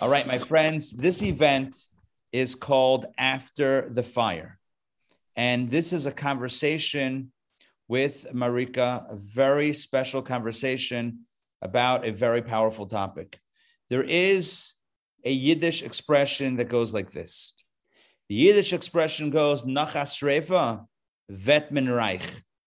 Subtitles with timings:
[0.00, 1.76] All right, my friends, this event
[2.32, 4.58] is called After the Fire.
[5.36, 7.30] And this is a conversation
[7.88, 11.26] with Marika, a very special conversation
[11.60, 13.38] about a very powerful topic.
[13.90, 14.72] There is
[15.24, 17.54] a Yiddish expression that goes like this.
[18.28, 20.86] The Yiddish expression goes, Nachas Refa,
[21.28, 22.22] vet reich.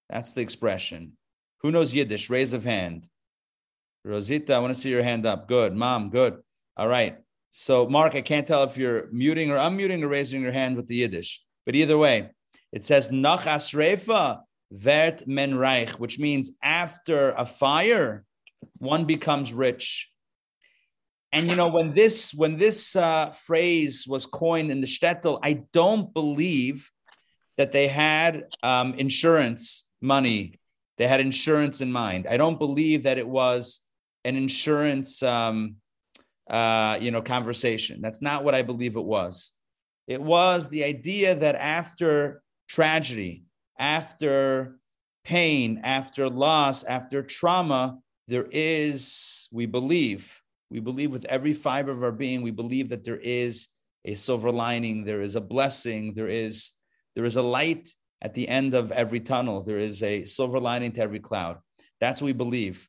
[0.09, 1.13] That's the expression.
[1.61, 2.29] Who knows Yiddish?
[2.29, 3.07] Raise of hand.
[4.03, 5.47] Rosita, I want to see your hand up.
[5.47, 5.75] Good.
[5.75, 6.37] Mom, good.
[6.77, 7.17] All right.
[7.51, 10.87] So, Mark, I can't tell if you're muting or unmuting or raising your hand with
[10.87, 11.41] the Yiddish.
[11.65, 12.31] But either way,
[12.71, 18.25] it says Nach Refa, Vert men reich, which means after a fire,
[18.79, 20.11] one becomes rich.
[21.31, 25.65] And you know, when this when this uh, phrase was coined in the shtetl, I
[25.71, 26.89] don't believe
[27.57, 30.59] that they had um, insurance money.
[30.97, 32.25] They had insurance in mind.
[32.29, 33.81] I don't believe that it was
[34.23, 35.75] an insurance, um,
[36.49, 38.01] uh, you know, conversation.
[38.01, 39.53] That's not what I believe it was.
[40.07, 43.45] It was the idea that after tragedy,
[43.79, 44.77] after
[45.23, 52.03] pain, after loss, after trauma, there is, we believe, we believe with every fiber of
[52.03, 53.69] our being, we believe that there is
[54.03, 56.71] a silver lining, there is a blessing, there is
[57.15, 57.89] there is a light
[58.21, 59.63] at the end of every tunnel.
[59.63, 61.57] There is a silver lining to every cloud.
[61.99, 62.87] That's what we believe.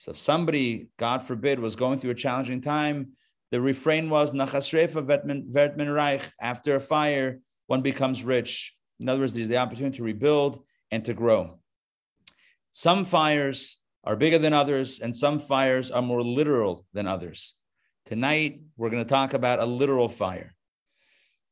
[0.00, 3.08] So if somebody, God forbid, was going through a challenging time,
[3.50, 5.04] the refrain was Nachasrefa
[5.52, 6.22] Vertmen Reich.
[6.40, 8.74] After a fire, one becomes rich.
[8.98, 11.58] In other words, there's the opportunity to rebuild and to grow.
[12.70, 17.52] Some fires are bigger than others, and some fires are more literal than others.
[18.06, 20.54] Tonight, we're going to talk about a literal fire,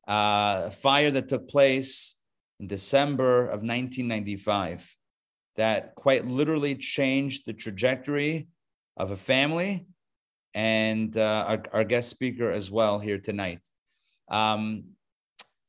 [0.08, 2.16] uh, a fire that took place
[2.60, 4.96] in December of 1995
[5.58, 8.46] that quite literally changed the trajectory
[8.96, 9.86] of a family
[10.54, 13.60] and uh, our, our, guest speaker as well here tonight.
[14.30, 14.84] Um,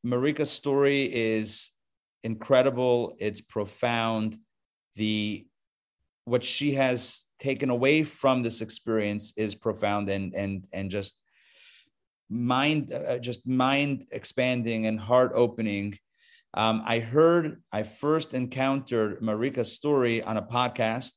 [0.06, 1.72] Marika's story is
[2.24, 3.16] incredible.
[3.20, 4.38] It's profound.
[4.96, 5.46] The
[6.26, 11.18] what she has taken away from this experience is profound and and and just
[12.30, 15.98] mind uh, just mind expanding and heart opening.
[16.54, 21.14] Um, I heard I first encountered Marika's story on a podcast.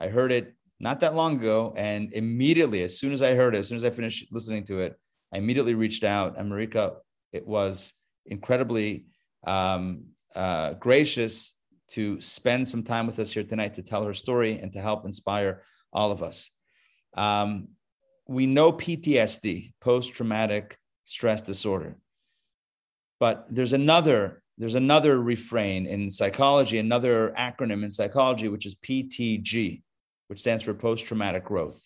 [0.00, 3.58] I heard it not that long ago, and immediately, as soon as I heard it,
[3.58, 4.94] as soon as I finished listening to it,
[5.34, 6.38] I immediately reached out.
[6.38, 6.96] And Marika,
[7.32, 7.94] it was
[8.26, 9.06] incredibly
[9.46, 10.04] um,
[10.36, 11.54] uh, gracious
[11.90, 15.04] to spend some time with us here tonight to tell her story and to help
[15.04, 15.62] inspire
[15.92, 16.50] all of us.
[17.16, 17.68] Um,
[18.28, 21.96] we know PTSD, post traumatic stress disorder,
[23.18, 29.82] but there's another there's another refrain in psychology, another acronym in psychology, which is PTG,
[30.26, 31.80] which stands for post traumatic growth.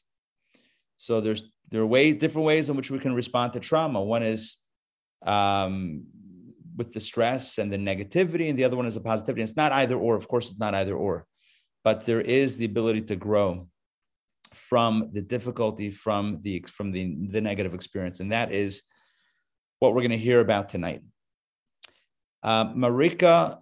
[0.96, 4.02] So there's there are ways different ways in which we can respond to trauma.
[4.02, 4.56] One is
[5.24, 6.04] um,
[6.76, 9.42] with the stress and the negativity, and the other one is the positivity.
[9.42, 10.16] It's not either or.
[10.16, 11.26] Of course, it's not either or,
[11.84, 13.68] but there is the ability to grow
[14.54, 18.84] from the difficulty, from the from the, the negative experience, and that is
[19.78, 21.02] what we're going to hear about tonight.
[22.42, 23.60] Uh, Marika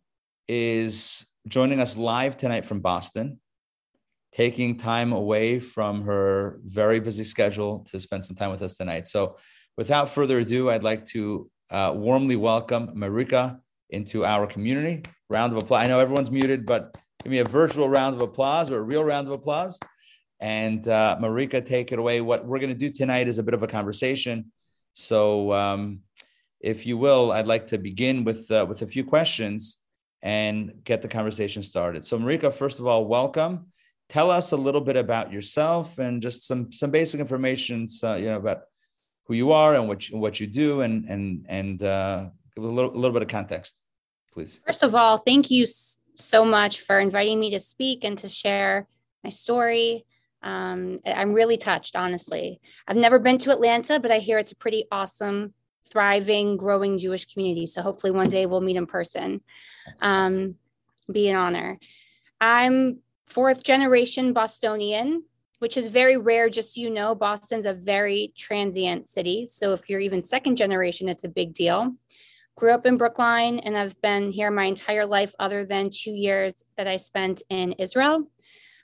[0.49, 3.39] is joining us live tonight from Boston,
[4.33, 9.07] taking time away from her very busy schedule to spend some time with us tonight.
[9.07, 9.37] So,
[9.77, 13.59] without further ado, I'd like to uh, warmly welcome Marika
[13.91, 15.03] into our community.
[15.29, 15.85] Round of applause.
[15.85, 19.05] I know everyone's muted, but give me a virtual round of applause or a real
[19.05, 19.79] round of applause.
[20.41, 22.23] And uh, Marika, take it away.
[22.23, 24.53] What we're going to do tonight is a bit of a conversation.
[24.95, 26.01] So, um,
[26.61, 29.79] if you will, I'd like to begin with uh, with a few questions
[30.23, 32.05] and get the conversation started.
[32.05, 33.73] So, Marika, first of all, welcome.
[34.09, 38.27] Tell us a little bit about yourself and just some some basic information, so, you
[38.27, 38.63] know, about
[39.27, 42.67] who you are and what you, what you do, and and and uh, give a
[42.67, 43.81] little, a little bit of context,
[44.33, 44.61] please.
[44.67, 45.67] First of all, thank you
[46.17, 48.87] so much for inviting me to speak and to share
[49.25, 50.05] my story.
[50.43, 52.61] Um, I'm really touched, honestly.
[52.87, 55.55] I've never been to Atlanta, but I hear it's a pretty awesome,
[55.91, 57.67] thriving, growing Jewish community.
[57.67, 59.41] So hopefully one day we'll meet in person.
[60.01, 60.55] Um,
[61.11, 61.79] be an honor.
[62.41, 65.25] I'm fourth generation Bostonian
[65.61, 66.51] which is very rare.
[66.51, 69.47] Just so you know, Boston's a very transient city.
[69.47, 71.95] So if you're even second generation, it's a big deal.
[72.57, 76.65] Grew up in Brookline and I've been here my entire life, other than two years
[76.77, 78.31] that I spent in Israel.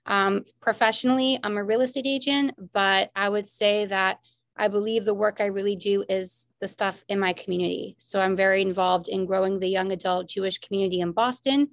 [0.05, 4.21] Um, professionally, I'm a real estate agent, but I would say that
[4.57, 7.95] I believe the work I really do is the stuff in my community.
[7.99, 11.69] So I'm very involved in growing the young adult Jewish community in Boston.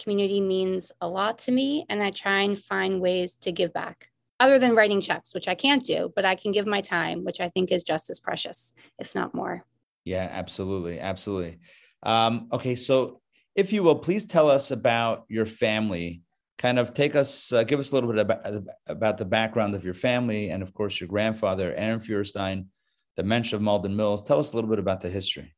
[0.00, 4.08] Community means a lot to me, and I try and find ways to give back.
[4.40, 7.40] other than writing checks, which I can't do, but I can give my time, which
[7.40, 9.64] I think is just as precious, if not more.
[10.04, 10.98] Yeah, absolutely.
[10.98, 11.58] Absolutely.
[12.02, 12.74] Um, okay.
[12.74, 13.20] So,
[13.54, 16.22] if you will, please tell us about your family.
[16.56, 19.84] Kind of take us, uh, give us a little bit about, about the background of
[19.84, 22.68] your family and, of course, your grandfather, Aaron Feuerstein,
[23.16, 24.22] the mensch of Malden Mills.
[24.22, 25.54] Tell us a little bit about the history.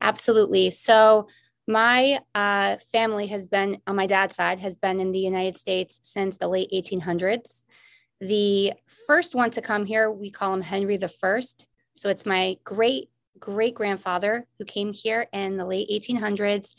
[0.00, 0.70] Absolutely.
[0.70, 1.28] So,
[1.66, 5.98] my uh, family has been on my dad's side has been in the United States
[6.02, 7.62] since the late 1800s.
[8.20, 8.74] The
[9.06, 11.66] first one to come here, we call him Henry the First.
[11.94, 13.08] So it's my great
[13.38, 16.74] great grandfather who came here in the late 1800s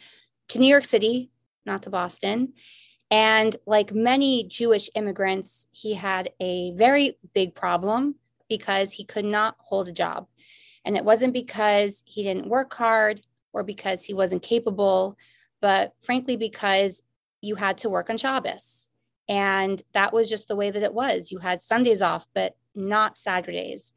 [0.49, 1.29] to New York City,
[1.65, 2.53] not to Boston.
[3.11, 8.15] And like many Jewish immigrants, he had a very big problem
[8.49, 10.27] because he could not hold a job.
[10.83, 13.21] And it wasn't because he didn't work hard
[13.53, 15.17] or because he wasn't capable,
[15.61, 17.01] but frankly, because
[17.41, 18.87] you had to work on Shabbos.
[19.27, 21.31] And that was just the way that it was.
[21.31, 23.93] You had Sundays off, but not Saturdays.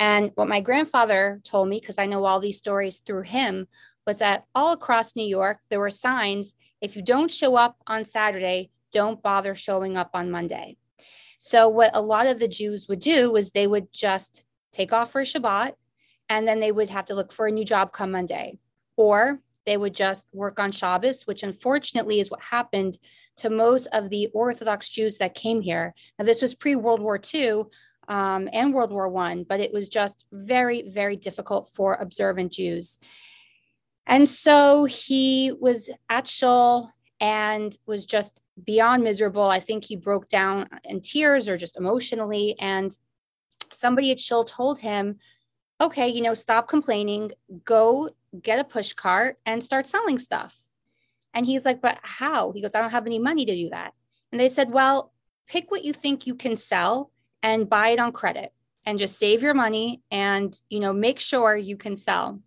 [0.00, 3.68] And what my grandfather told me, because I know all these stories through him,
[4.06, 8.04] was that all across New York, there were signs if you don't show up on
[8.04, 10.76] Saturday, don't bother showing up on Monday.
[11.46, 15.12] So, what a lot of the Jews would do was they would just take off
[15.12, 15.74] for Shabbat
[16.30, 18.58] and then they would have to look for a new job come Monday.
[18.96, 22.96] Or they would just work on Shabbos, which unfortunately is what happened
[23.36, 25.92] to most of the Orthodox Jews that came here.
[26.18, 27.64] Now, this was pre World War II
[28.08, 32.98] um, and World War One, but it was just very, very difficult for observant Jews.
[34.06, 36.90] And so he was at Shul
[37.20, 39.42] and was just beyond miserable.
[39.42, 42.56] I think he broke down in tears or just emotionally.
[42.58, 42.96] And
[43.72, 45.18] somebody at Shul told him,
[45.80, 47.32] okay, you know, stop complaining,
[47.64, 48.10] go
[48.40, 50.56] get a push cart and start selling stuff.
[51.34, 52.52] And he's like, but how?
[52.52, 53.92] He goes, I don't have any money to do that.
[54.30, 55.12] And they said, well,
[55.46, 57.10] pick what you think you can sell
[57.42, 58.52] and buy it on credit
[58.86, 62.40] and just save your money and, you know, make sure you can sell.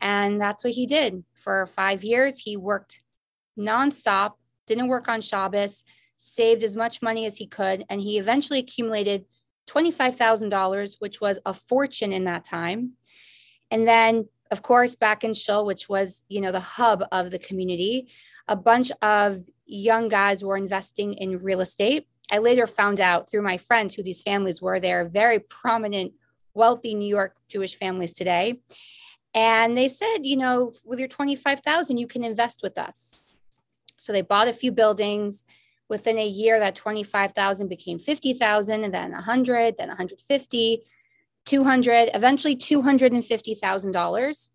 [0.00, 2.38] And that's what he did for five years.
[2.38, 3.02] He worked
[3.58, 4.32] nonstop,
[4.76, 5.84] didn't work on Shabbos,
[6.16, 7.84] saved as much money as he could.
[7.90, 9.26] And he eventually accumulated
[9.68, 12.92] $25,000, which was a fortune in that time.
[13.70, 17.38] And then of course, back in Shul, which was, you know, the hub of the
[17.38, 18.08] community,
[18.48, 22.08] a bunch of young guys were investing in real estate.
[22.32, 24.80] I later found out through my friends who these families were.
[24.80, 26.14] They're very prominent,
[26.54, 28.60] wealthy New York Jewish families today.
[29.34, 33.19] And they said, you know, with your 25,000, you can invest with us.
[34.00, 35.44] So they bought a few buildings.
[35.90, 40.82] Within a year, that 25,000 became 50,000 and then 100, then 150.
[41.44, 44.48] 200, eventually $250,000.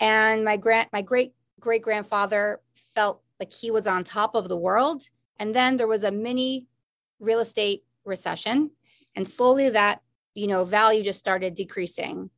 [0.00, 2.60] And my grand, my great great grandfather
[2.94, 5.04] felt like he was on top of the world.
[5.38, 6.66] And then there was a mini
[7.18, 8.72] real estate recession.
[9.14, 10.02] And slowly that,
[10.34, 12.28] you know, value just started decreasing.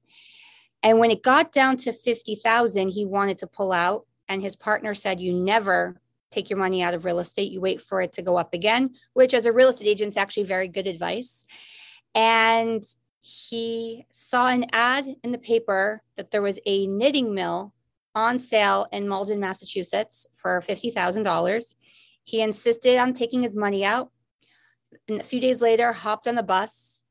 [0.85, 4.06] And when it got down to 50,000, he wanted to pull out.
[4.29, 7.52] And his partner said, You never take your money out of real estate.
[7.52, 10.16] You wait for it to go up again, which as a real estate agent is
[10.16, 11.46] actually very good advice.
[12.14, 12.84] And
[13.20, 17.75] he saw an ad in the paper that there was a knitting mill
[18.14, 21.75] on sale in Malden, Massachusetts for $50,000.
[22.25, 24.10] He insisted on taking his money out.
[25.08, 27.02] And a few days later, hopped on a bus,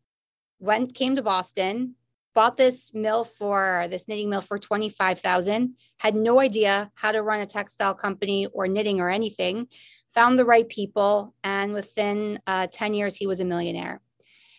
[0.59, 1.95] went, came to Boston,
[2.37, 7.39] bought this mill for this knitting mill for 25,000, had no idea how to run
[7.39, 9.65] a textile company or knitting or anything,
[10.13, 11.33] found the right people.
[11.43, 14.01] And within uh, 10 years, he was a millionaire.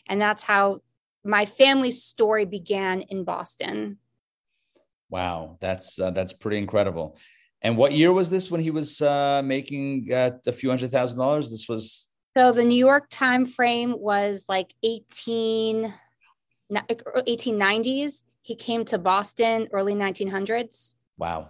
[0.08, 0.80] And that's how
[1.24, 3.98] my family's story began in Boston.
[5.08, 7.16] Wow, that's uh, that's pretty incredible.
[7.62, 11.20] And what year was this when he was uh, making uh, a few hundred thousand
[11.20, 11.48] dollars?
[11.48, 15.94] This was so the New York time frame was like 18
[16.72, 18.22] 1890s.
[18.42, 20.94] He came to Boston early 1900s.
[21.16, 21.48] Wow.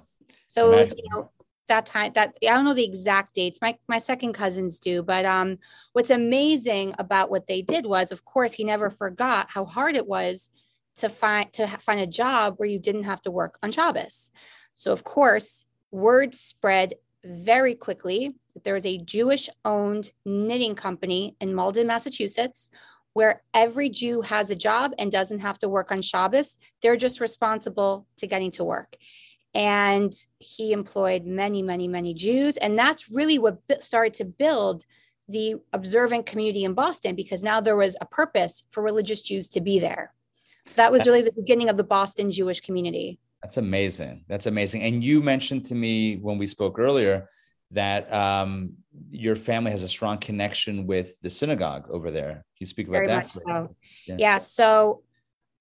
[0.48, 1.30] So it was, you know,
[1.68, 3.60] that time that I don't know the exact dates.
[3.60, 5.58] My my second cousins do, but um
[5.92, 10.06] what's amazing about what they did was of course he never forgot how hard it
[10.06, 10.50] was
[10.96, 14.32] to find to find a job where you didn't have to work on Shabbos.
[14.74, 16.94] So of course, word spread
[17.24, 22.70] very quickly that there was a Jewish owned knitting company in Malden, Massachusetts,
[23.18, 26.56] where every Jew has a job and doesn't have to work on Shabbos.
[26.82, 28.94] They're just responsible to getting to work.
[29.54, 32.58] And he employed many many many jews.
[32.58, 34.84] And that's really what started to build
[35.28, 39.60] the observant community in boston because now there was a purpose for religious jews to
[39.60, 40.14] be there.
[40.66, 43.18] So that was really the beginning of the boston jewish community.
[43.42, 44.26] That's amazing.
[44.28, 44.82] That's amazing.
[44.82, 47.28] And you mentioned to me when we spoke earlier
[47.72, 48.74] that um,
[49.10, 52.32] your family has a strong connection with the synagogue over there.
[52.32, 53.30] Can you speak about Very that?
[53.32, 53.76] so.
[54.06, 54.16] Yeah.
[54.18, 54.38] yeah.
[54.38, 55.02] So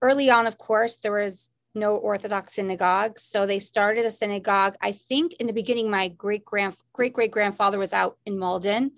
[0.02, 3.20] early on, of course, there was no Orthodox synagogue.
[3.20, 4.76] So they started a synagogue.
[4.82, 8.92] I think in the beginning, my great grand great great grandfather was out in Malden.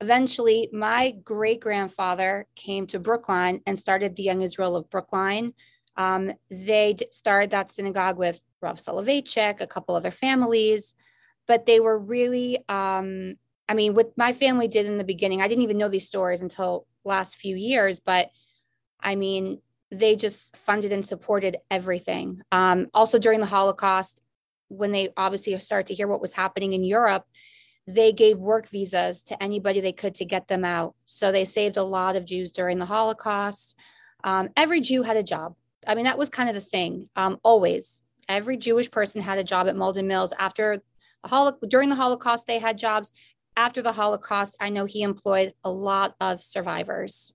[0.00, 5.54] Eventually, my great grandfather came to Brookline and started the Young Israel of Brookline.
[5.96, 10.94] Um, they started that synagogue with Rav Soloveitchik, a couple other families,
[11.46, 13.34] but they were really, um,
[13.68, 16.42] I mean, what my family did in the beginning, I didn't even know these stories
[16.42, 18.30] until last few years, but
[19.00, 19.60] I mean,
[19.90, 22.42] they just funded and supported everything.
[22.50, 24.20] Um, also during the Holocaust,
[24.68, 27.24] when they obviously started to hear what was happening in Europe,
[27.86, 30.96] they gave work visas to anybody they could to get them out.
[31.04, 33.78] So they saved a lot of Jews during the Holocaust.
[34.24, 35.54] Um, every Jew had a job.
[35.86, 37.08] I mean, that was kind of the thing.
[37.14, 40.32] Um, always, every Jewish person had a job at Malden Mills.
[40.36, 40.82] After
[41.26, 43.12] Holo- during the Holocaust, they had jobs.
[43.58, 47.32] After the Holocaust, I know he employed a lot of survivors.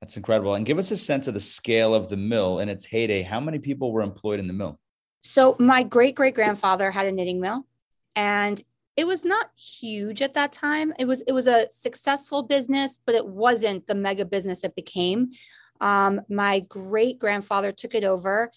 [0.00, 0.54] That's incredible.
[0.54, 3.22] And give us a sense of the scale of the mill in its heyday.
[3.22, 4.78] How many people were employed in the mill?
[5.22, 7.66] So, my great great grandfather had a knitting mill,
[8.14, 8.62] and
[8.96, 10.92] it was not huge at that time.
[10.98, 15.30] It was it was a successful business, but it wasn't the mega business it became.
[15.80, 18.50] Um, my great grandfather took it over,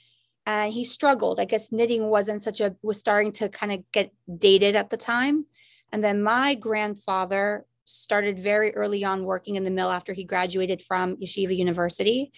[0.46, 1.39] and he struggled.
[1.39, 4.98] I guess knitting wasn't such a was starting to kind of get dated at the
[4.98, 5.46] time,
[5.91, 10.81] and then my grandfather started very early on working in the mill after he graduated
[10.81, 12.31] from Yeshiva University.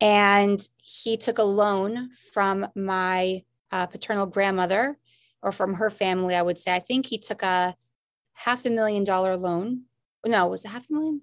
[0.00, 4.98] And he took a loan from my uh, paternal grandmother
[5.42, 6.74] or from her family, I would say.
[6.74, 7.76] I think he took a
[8.32, 9.82] half a million dollar loan.
[10.26, 11.22] No, was it half a million?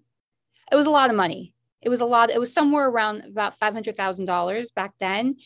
[0.71, 1.53] It was a lot of money.
[1.81, 2.29] It was a lot.
[2.29, 5.37] It was somewhere around about $500,000 back then.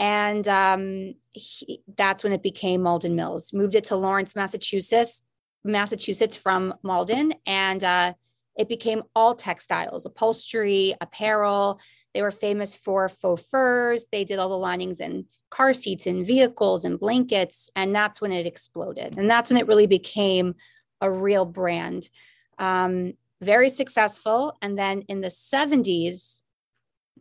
[0.00, 3.52] And um, he, that's when it became Malden Mills.
[3.52, 5.22] Moved it to Lawrence, Massachusetts,
[5.64, 8.12] Massachusetts from Malden, and uh,
[8.56, 11.80] it became all textiles, upholstery, apparel.
[12.14, 14.04] They were famous for faux furs.
[14.10, 18.32] They did all the linings and car seats and vehicles and blankets, and that's when
[18.32, 19.16] it exploded.
[19.16, 20.54] And that's when it really became
[21.00, 22.08] a real brand.
[22.58, 24.56] Um, very successful.
[24.60, 26.42] And then in the 70s,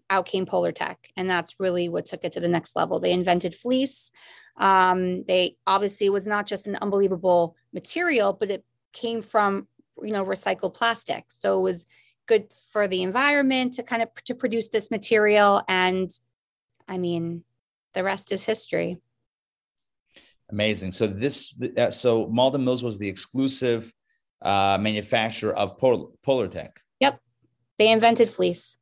[0.09, 2.99] out came Polartec, and that's really what took it to the next level.
[2.99, 4.11] They invented fleece.
[4.57, 8.63] Um, they obviously was not just an unbelievable material, but it
[8.93, 9.67] came from
[10.01, 11.85] you know recycled plastic, so it was
[12.27, 15.61] good for the environment to kind of to produce this material.
[15.67, 16.11] And
[16.87, 17.43] I mean,
[17.93, 18.97] the rest is history.
[20.49, 20.91] Amazing.
[20.93, 23.91] So this, uh, so Malden Mills was the exclusive
[24.41, 26.69] uh, manufacturer of Pol- Polartec.
[26.99, 27.19] Yep,
[27.77, 28.77] they invented fleece.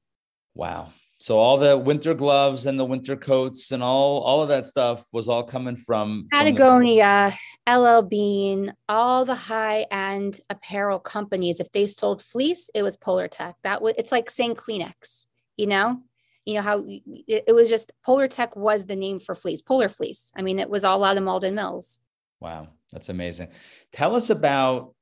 [0.54, 0.94] Wow.
[1.26, 5.04] So all the winter gloves and the winter coats and all all of that stuff
[5.12, 7.34] was all coming from Patagonia,
[7.66, 11.60] from the- LL Bean, all the high end apparel companies.
[11.60, 13.56] If they sold fleece, it was Polartec.
[13.64, 15.26] That was it's like saying Kleenex.
[15.58, 16.04] You know,
[16.46, 20.32] you know how it, it was just Polartec was the name for fleece, Polar Fleece.
[20.38, 22.00] I mean, it was all out of Malden Mills.
[22.40, 23.48] Wow, that's amazing.
[23.92, 24.94] Tell us about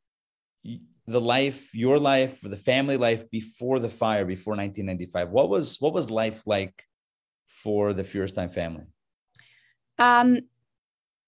[1.06, 5.30] the life, your life, the family life before the fire, before 1995.
[5.30, 6.84] What was what was life like
[7.48, 8.86] for the Feuerstein family?
[10.00, 10.42] Um,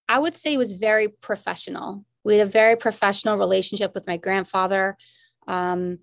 [0.08, 2.04] I would say it was very professional.
[2.24, 4.96] We had a very professional relationship with my grandfather.
[5.46, 5.98] Um,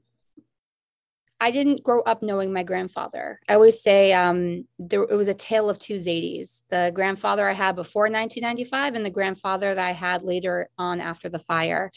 [1.40, 3.42] I didn't grow up knowing my grandfather.
[3.50, 7.54] I always say um, there it was a tale of two Zadys: the grandfather I
[7.54, 11.92] had before 1995 and the grandfather that I had later on after the fire.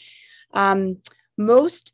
[0.53, 0.97] Um,
[1.37, 1.93] most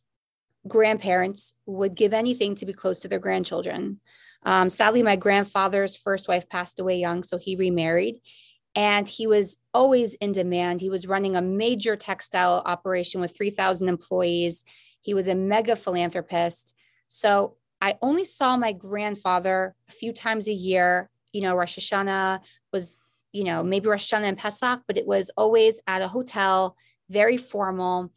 [0.68, 4.00] grandparents would give anything to be close to their grandchildren.
[4.46, 8.22] Um, sadly, my grandfather's first wife passed away young, so he remarried.
[8.76, 10.82] And he was always in demand.
[10.82, 14.64] He was running a major textile operation with 3,000 employees.
[15.02, 16.74] He was a mega philanthropist.
[17.08, 21.10] So I only saw my grandfather a few times a year.
[21.34, 22.40] You know, Rosh Hashanah
[22.72, 22.96] was,
[23.32, 26.76] you know, maybe Rosh Hashanah and Pesach, but it was always at a hotel,
[27.10, 28.12] very formal.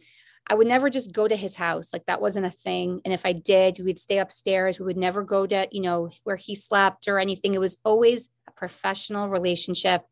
[0.49, 1.93] I would never just go to his house.
[1.93, 3.00] Like that wasn't a thing.
[3.05, 4.79] And if I did, we would stay upstairs.
[4.79, 7.55] We would never go to, you know, where he slept or anything.
[7.55, 10.03] It was always a professional relationship.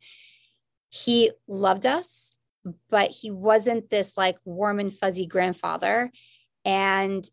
[0.89, 2.33] He loved us,
[2.91, 6.11] but he wasn't this like warm and fuzzy grandfather.
[6.65, 7.29] And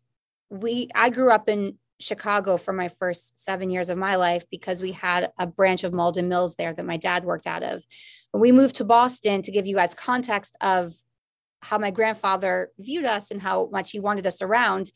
[0.50, 4.82] we, I grew up in Chicago for my first seven years of my life because
[4.82, 7.82] we had a branch of Malden Mills there that my dad worked out of.
[8.30, 10.94] When we moved to Boston, to give you guys context of
[11.62, 14.90] how my grandfather viewed us and how much he wanted us around.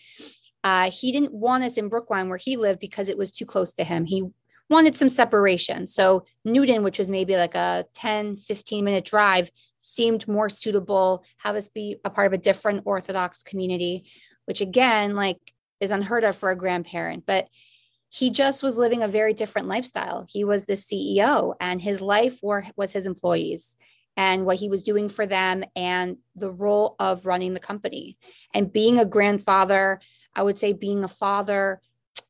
[0.64, 3.72] Uh, he didn't want us in Brookline where he lived because it was too close
[3.74, 4.04] to him.
[4.04, 4.24] He
[4.68, 5.86] wanted some separation.
[5.86, 11.54] So Newton, which was maybe like a 10, 15 minute drive, seemed more suitable, have
[11.54, 14.10] us be a part of a different Orthodox community,
[14.46, 15.38] which again, like
[15.78, 17.24] is unheard of for a grandparent.
[17.26, 17.46] But
[18.08, 20.26] he just was living a very different lifestyle.
[20.28, 23.76] He was the CEO and his life were, was his employees
[24.16, 28.16] and what he was doing for them and the role of running the company
[28.54, 30.00] and being a grandfather.
[30.34, 31.80] I would say being a father,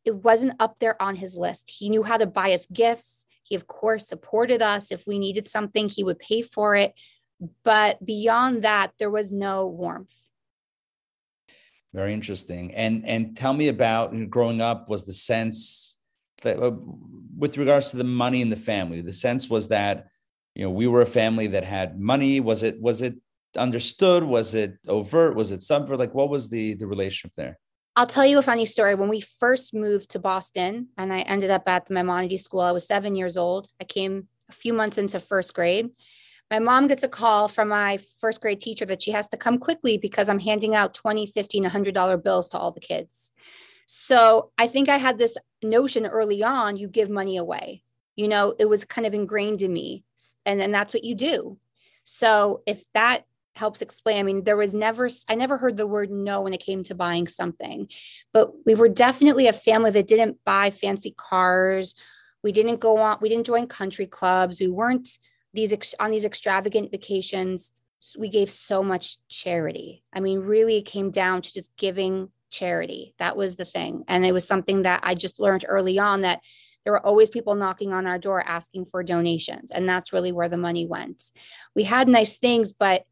[0.04, 1.70] it wasn't up there on his list.
[1.70, 3.24] He knew how to buy us gifts.
[3.42, 4.90] He, of course, supported us.
[4.90, 6.98] If we needed something, he would pay for it.
[7.64, 10.14] But beyond that, there was no warmth.
[11.92, 12.74] Very interesting.
[12.74, 14.88] And and tell me about growing up.
[14.88, 15.98] Was the sense
[16.42, 16.72] that, uh,
[17.36, 20.08] with regards to the money in the family, the sense was that
[20.56, 22.40] you know we were a family that had money.
[22.40, 23.16] Was it was it
[23.56, 24.24] understood?
[24.24, 25.36] Was it overt?
[25.36, 25.98] Was it subvert?
[25.98, 27.58] Like what was the the relationship there?
[27.94, 28.94] I'll tell you a funny story.
[28.94, 32.72] When we first moved to Boston, and I ended up at the Maimonides School, I
[32.72, 33.68] was seven years old.
[33.80, 35.90] I came a few months into first grade.
[36.50, 39.58] My mom gets a call from my first grade teacher that she has to come
[39.58, 43.32] quickly because I'm handing out 20, 50, and $100 bills to all the kids.
[43.86, 47.82] So I think I had this notion early on you give money away.
[48.16, 50.04] You know, it was kind of ingrained in me.
[50.44, 51.58] And then that's what you do.
[52.04, 53.24] So if that
[53.56, 54.18] helps explain.
[54.18, 56.94] I mean, there was never, I never heard the word no when it came to
[56.94, 57.88] buying something,
[58.32, 61.94] but we were definitely a family that didn't buy fancy cars.
[62.42, 64.60] We didn't go on, we didn't join country clubs.
[64.60, 65.08] We weren't
[65.54, 67.72] these ex, on these extravagant vacations.
[68.16, 70.04] We gave so much charity.
[70.12, 73.14] I mean, really, it came down to just giving charity.
[73.18, 74.04] That was the thing.
[74.06, 76.42] And it was something that I just learned early on that
[76.86, 79.72] there were always people knocking on our door asking for donations.
[79.72, 81.20] And that's really where the money went.
[81.74, 83.02] We had nice things, but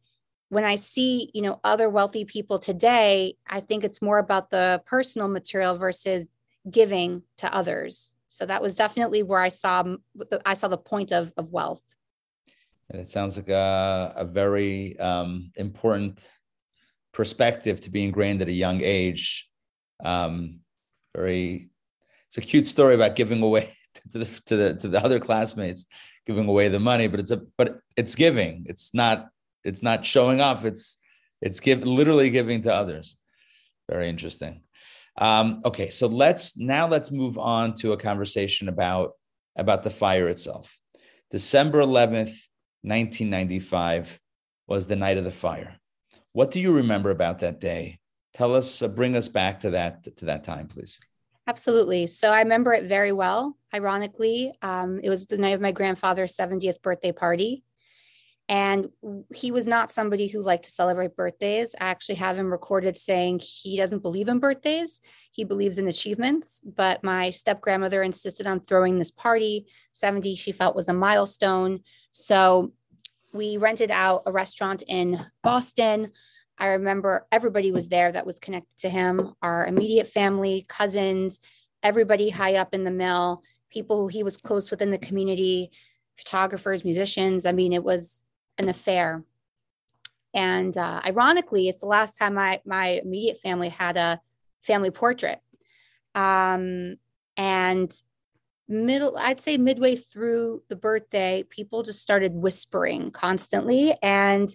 [0.49, 4.81] when I see, you know, other wealthy people today, I think it's more about the
[4.87, 6.29] personal material versus
[6.71, 8.13] giving to others.
[8.29, 9.83] So that was definitely where I saw
[10.47, 11.83] I saw the point of of wealth.
[12.91, 16.31] And it sounds like a, a very um, important
[17.13, 19.51] perspective to be ingrained at a young age.
[20.05, 20.61] Um,
[21.17, 21.71] very,
[22.35, 23.77] it's a cute story about giving away
[24.11, 25.87] to the to the to the other classmates,
[26.27, 28.67] giving away the money, but it's a but it's giving.
[28.69, 29.29] It's not
[29.63, 30.65] it's not showing off.
[30.65, 30.99] It's
[31.41, 33.17] it's give literally giving to others.
[33.89, 34.63] Very interesting.
[35.17, 39.13] Um, okay, so let's now let's move on to a conversation about
[39.57, 40.77] about the fire itself.
[41.31, 42.37] December eleventh,
[42.83, 44.19] nineteen ninety five,
[44.67, 45.77] was the night of the fire.
[46.33, 48.01] What do you remember about that day?
[48.33, 50.99] Tell us, uh, bring us back to that to that time, please.
[51.47, 52.07] Absolutely.
[52.07, 53.57] So I remember it very well.
[53.75, 57.65] Ironically, um, it was the night of my grandfather's 70th birthday party.
[58.49, 58.91] And
[59.35, 61.75] he was not somebody who liked to celebrate birthdays.
[61.81, 65.01] I actually have him recorded saying he doesn't believe in birthdays.
[65.31, 66.61] He believes in achievements.
[66.65, 69.67] But my step grandmother insisted on throwing this party.
[69.93, 71.81] 70, she felt was a milestone.
[72.11, 72.73] So
[73.33, 76.13] we rented out a restaurant in Boston.
[76.59, 81.41] I remember everybody was there that was connected to him our immediate family, cousins,
[81.83, 85.71] everybody high up in the mill, people who he was close with in the community,
[86.17, 87.45] photographers, musicians.
[87.45, 88.23] I mean, it was
[88.59, 89.25] an affair.
[90.33, 94.21] And uh, ironically, it's the last time my my immediate family had a
[94.63, 95.41] family portrait.
[96.15, 96.97] Um,
[97.37, 97.93] and
[98.69, 104.55] middle, I'd say midway through the birthday, people just started whispering constantly, and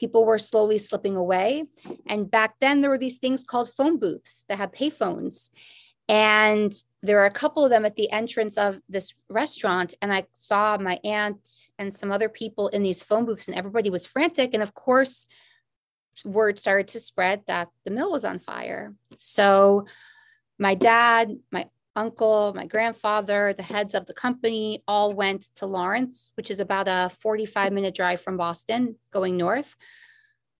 [0.00, 1.64] people were slowly slipping away.
[2.06, 5.50] And back then, there were these things called phone booths that had payphones,
[6.08, 9.94] and there are a couple of them at the entrance of this restaurant.
[10.02, 13.90] And I saw my aunt and some other people in these phone booths, and everybody
[13.90, 14.52] was frantic.
[14.52, 15.26] And of course,
[16.24, 18.94] word started to spread that the mill was on fire.
[19.18, 19.86] So
[20.58, 26.30] my dad, my uncle, my grandfather, the heads of the company all went to Lawrence,
[26.34, 29.74] which is about a 45 minute drive from Boston going north,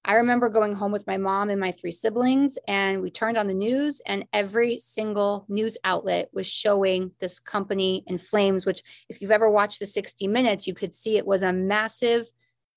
[0.05, 3.47] I remember going home with my mom and my three siblings, and we turned on
[3.47, 8.65] the news, and every single news outlet was showing this company in flames.
[8.65, 12.31] Which, if you've ever watched the 60 Minutes, you could see it was a massive,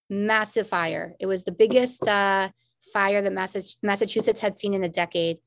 [0.09, 1.15] massive fire.
[1.19, 2.49] It was the biggest uh,
[2.91, 5.37] fire that Massachusetts had seen in a decade,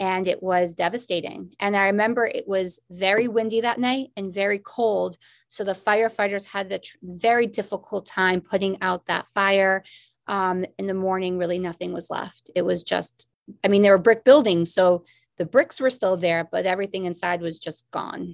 [0.00, 1.54] and it was devastating.
[1.60, 5.18] And I remember it was very windy that night and very cold.
[5.48, 9.84] So the firefighters had a tr- very difficult time putting out that fire
[10.26, 12.50] um, in the morning, really nothing was left.
[12.56, 13.26] It was just,
[13.62, 14.72] I mean, there were brick buildings.
[14.72, 15.04] So
[15.36, 18.32] the bricks were still there, but everything inside was just gone.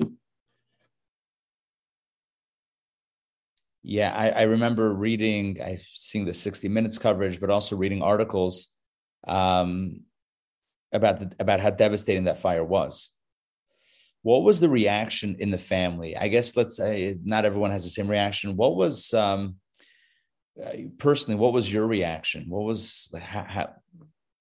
[3.83, 8.72] Yeah, I, I remember reading, I've seen the 60 Minutes coverage, but also reading articles
[9.26, 10.06] um,
[10.92, 13.11] about the, about how devastating that fire was.
[14.22, 16.16] What was the reaction in the family?
[16.16, 18.57] I guess let's say not everyone has the same reaction.
[18.57, 19.57] What was um,
[20.62, 22.46] uh, personally, what was your reaction?
[22.49, 23.68] What was how, how,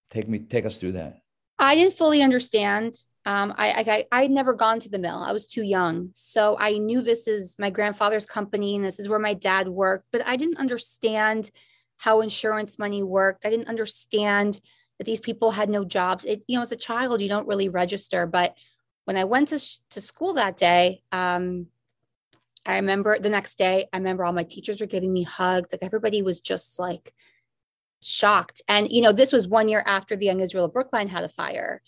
[0.10, 1.20] take me take us through that?
[1.60, 2.96] I didn't fully understand.
[3.26, 5.18] Um, I, I I'd never gone to the mill.
[5.18, 9.10] I was too young, so I knew this is my grandfather's company and this is
[9.10, 11.50] where my dad worked, but I didn't understand
[11.98, 13.46] how insurance money worked.
[13.46, 14.60] I didn't understand
[14.98, 16.26] that these people had no jobs.
[16.26, 18.26] It, you know, as a child, you don't really register.
[18.26, 18.56] But
[19.06, 19.60] when I went to
[19.92, 21.68] to school that day, um,
[22.66, 23.88] I remember the next day.
[23.94, 25.70] I remember all my teachers were giving me hugs.
[25.72, 27.14] Like everybody was just like
[28.02, 28.62] shocked.
[28.68, 31.30] And, you know, this was one year after the Young Israel of Brookline had a
[31.30, 31.82] fire,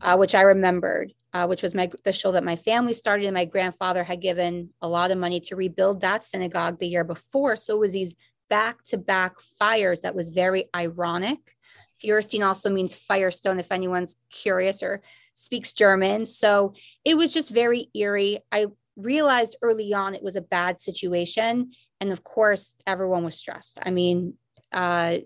[0.00, 3.26] uh, which I remembered, uh, which was my the shul that my family started.
[3.26, 7.04] And my grandfather had given a lot of money to rebuild that synagogue the year
[7.04, 7.56] before.
[7.56, 8.14] So it was these
[8.48, 11.55] back to back fires that was very ironic.
[12.00, 15.02] Feuerstein also means firestone, if anyone's curious or
[15.34, 16.24] speaks German.
[16.24, 18.40] So it was just very eerie.
[18.50, 21.72] I realized early on it was a bad situation.
[22.00, 23.78] And of course, everyone was stressed.
[23.82, 24.34] I mean,
[24.72, 25.18] uh,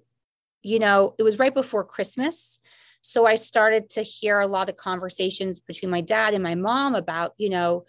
[0.63, 2.59] you know, it was right before Christmas.
[3.03, 6.95] So I started to hear a lot of conversations between my dad and my mom
[6.95, 7.85] about, you know,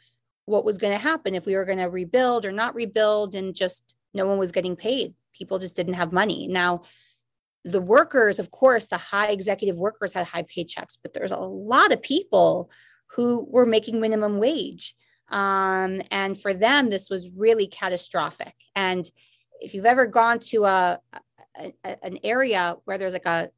[0.46, 3.36] what was going to happen if we were going to rebuild or not rebuild.
[3.36, 5.14] And just no one was getting paid.
[5.34, 6.48] People just didn't have money.
[6.48, 6.82] Now,
[7.64, 11.92] the workers, of course, the high executive workers had high paychecks, but there's a lot
[11.92, 12.72] of people
[13.08, 14.96] who were making minimum wage.
[15.30, 18.54] Um, and for them, this was really catastrophic.
[18.76, 19.10] And
[19.60, 21.00] if you've ever gone to a,
[21.56, 23.52] a, an area where there's like a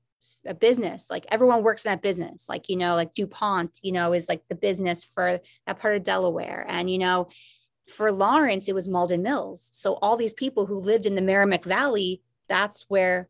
[0.46, 4.14] a business like everyone works in that business like you know like dupont you know
[4.14, 5.38] is like the business for
[5.68, 7.28] that part of delaware and you know
[7.90, 11.66] for lawrence it was malden mills so all these people who lived in the merrimack
[11.66, 13.28] valley that's where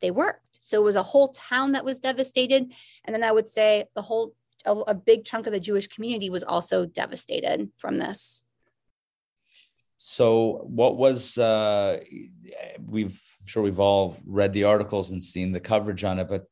[0.00, 2.72] they worked so it was a whole town that was devastated
[3.04, 4.34] and then i would say the whole
[4.64, 8.42] a, a big chunk of the jewish community was also devastated from this
[9.96, 11.98] so what was uh
[12.86, 16.44] we've sure we've all read the articles and seen the coverage on it, but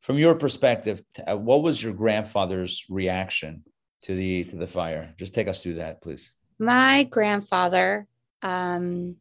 [0.00, 3.64] from your perspective, uh, what was your grandfather's reaction
[4.02, 5.14] to the to the fire?
[5.18, 6.32] Just take us through that, please.
[6.58, 8.06] My grandfather,
[8.42, 9.16] um,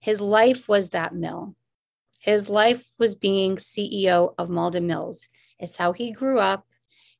[0.00, 1.54] his life was that mill.
[2.28, 5.26] His life was being CEO of Malden Mills.
[5.58, 6.66] It's how he grew up.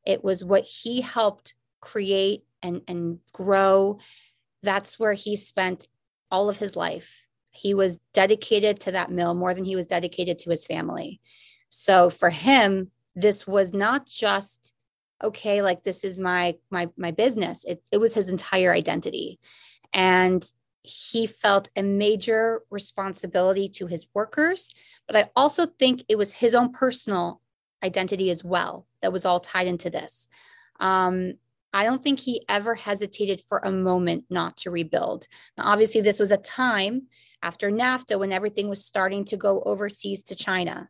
[0.04, 3.98] It was what he helped create and, and grow.
[4.62, 5.88] That's where he spent
[6.30, 10.38] all of his life he was dedicated to that mill more than he was dedicated
[10.38, 11.20] to his family.
[11.68, 14.72] So for him, this was not just
[15.22, 17.64] okay, like this is my my my business.
[17.64, 19.40] It it was his entire identity.
[19.92, 20.48] And
[20.82, 24.72] he felt a major responsibility to his workers,
[25.08, 27.40] but I also think it was his own personal
[27.82, 30.28] identity as well that was all tied into this.
[30.78, 31.34] Um,
[31.72, 35.26] I don't think he ever hesitated for a moment not to rebuild.
[35.56, 37.08] Now, obviously, this was a time
[37.42, 40.88] after NAFTA when everything was starting to go overseas to China.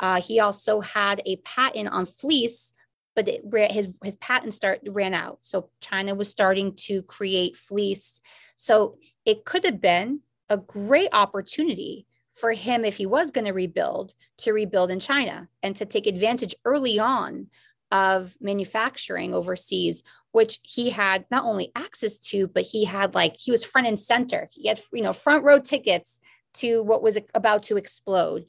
[0.00, 2.72] Uh, he also had a patent on fleece,
[3.14, 5.38] but it, his his patent start ran out.
[5.42, 8.20] So China was starting to create fleece.
[8.56, 12.06] So it could have been a great opportunity
[12.40, 16.06] for him if he was going to rebuild to rebuild in China and to take
[16.06, 17.48] advantage early on
[17.90, 23.50] of manufacturing overseas which he had not only access to but he had like he
[23.50, 24.48] was front and center.
[24.52, 26.20] He had you know front row tickets
[26.54, 28.46] to what was about to explode.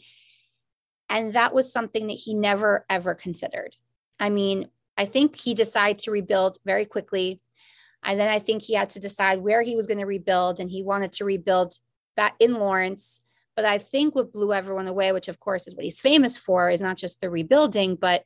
[1.09, 3.75] And that was something that he never ever considered.
[4.19, 7.39] I mean i think he decided to rebuild very quickly
[8.03, 10.69] and then i think he had to decide where he was going to rebuild and
[10.69, 11.79] he wanted to rebuild
[12.15, 13.21] back in lawrence
[13.59, 16.69] but i think what blew everyone away which of course is what he's famous for
[16.69, 18.23] is not just the rebuilding but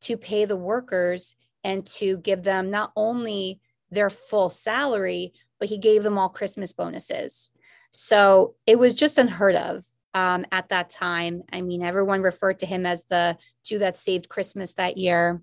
[0.00, 5.78] to pay the workers and to give them not only their full salary, but he
[5.78, 7.50] gave them all Christmas bonuses.
[7.90, 11.42] So it was just unheard of um, at that time.
[11.52, 15.42] I mean, everyone referred to him as the Jew that saved Christmas that year.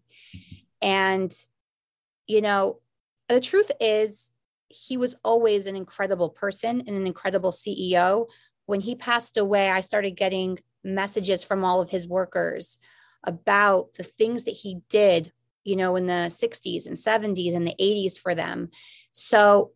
[0.82, 1.36] And,
[2.28, 2.80] you know,
[3.28, 4.32] the truth is,
[4.70, 8.28] he was always an incredible person and an incredible CEO.
[8.66, 12.78] When he passed away, I started getting messages from all of his workers
[13.24, 15.32] about the things that he did
[15.64, 18.70] you know, in the 60s and 70s and the 80s for them.
[19.12, 19.72] So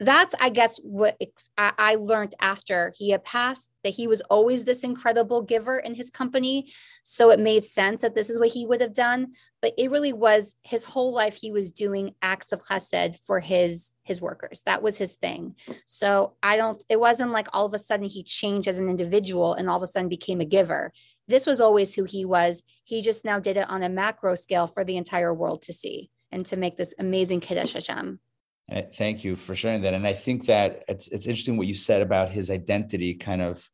[0.00, 1.16] that's, I guess, what
[1.56, 6.10] I learned after he had passed that he was always this incredible giver in his
[6.10, 6.72] company.
[7.02, 9.34] So it made sense that this is what he would have done.
[9.60, 13.92] But it really was his whole life, he was doing acts of chesed for his
[14.04, 14.62] his workers.
[14.66, 15.54] That was his thing.
[15.86, 19.54] So I don't, it wasn't like all of a sudden he changed as an individual
[19.54, 20.92] and all of a sudden became a giver
[21.28, 22.62] this was always who he was.
[22.84, 26.10] He just now did it on a macro scale for the entire world to see
[26.30, 28.20] and to make this amazing Kiddush Hashem.
[28.94, 29.94] Thank you for sharing that.
[29.94, 33.68] And I think that it's it's interesting what you said about his identity kind of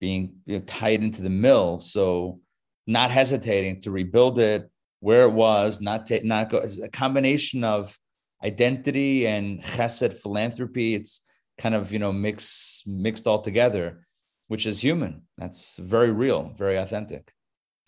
[0.00, 1.78] being you know, tied into the mill.
[1.78, 2.40] So
[2.86, 7.96] not hesitating to rebuild it where it was, not take not go a combination of
[8.42, 10.94] identity and chesed philanthropy.
[10.94, 11.22] It's
[11.58, 14.06] kind of you know mix mixed all together,
[14.48, 15.22] which is human.
[15.38, 17.32] That's very real, very authentic.